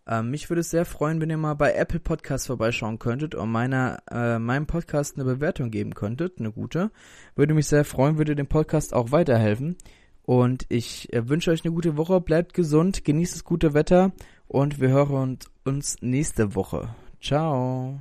Ähm, 0.07 0.31
mich 0.31 0.49
würde 0.49 0.61
es 0.61 0.71
sehr 0.71 0.87
freuen, 0.87 1.21
wenn 1.21 1.29
ihr 1.29 1.37
mal 1.37 1.53
bei 1.53 1.75
Apple 1.75 2.01
Podcasts 2.01 2.47
vorbeischauen 2.47 2.99
könntet 2.99 3.35
und 3.35 3.53
meiner, 3.53 4.03
äh, 4.11 4.39
meinem 4.39 4.67
Podcast 4.67 5.17
eine 5.17 5.27
Bewertung 5.27 5.71
geben 5.71 5.95
könntet, 5.95 6.39
eine 6.39 6.53
gute. 6.53 6.91
Würde 7.37 7.53
mich 7.53 7.67
sehr 7.67 7.85
freuen, 7.85 8.17
würde 8.17 8.35
dem 8.35 8.47
Podcast 8.47 8.95
auch 8.95 9.13
weiterhelfen. 9.13 9.77
Und 10.23 10.65
ich 10.71 11.13
äh, 11.13 11.29
wünsche 11.29 11.51
euch 11.51 11.67
eine 11.67 11.75
gute 11.75 11.99
Woche, 11.99 12.19
bleibt 12.23 12.55
gesund, 12.55 13.05
genießt 13.05 13.35
das 13.35 13.45
gute 13.45 13.75
Wetter 13.75 14.13
und 14.49 14.81
wir 14.81 14.89
hören 14.89 15.39
uns 15.65 15.99
nächste 16.01 16.55
Woche. 16.55 16.95
Ciao. 17.21 18.01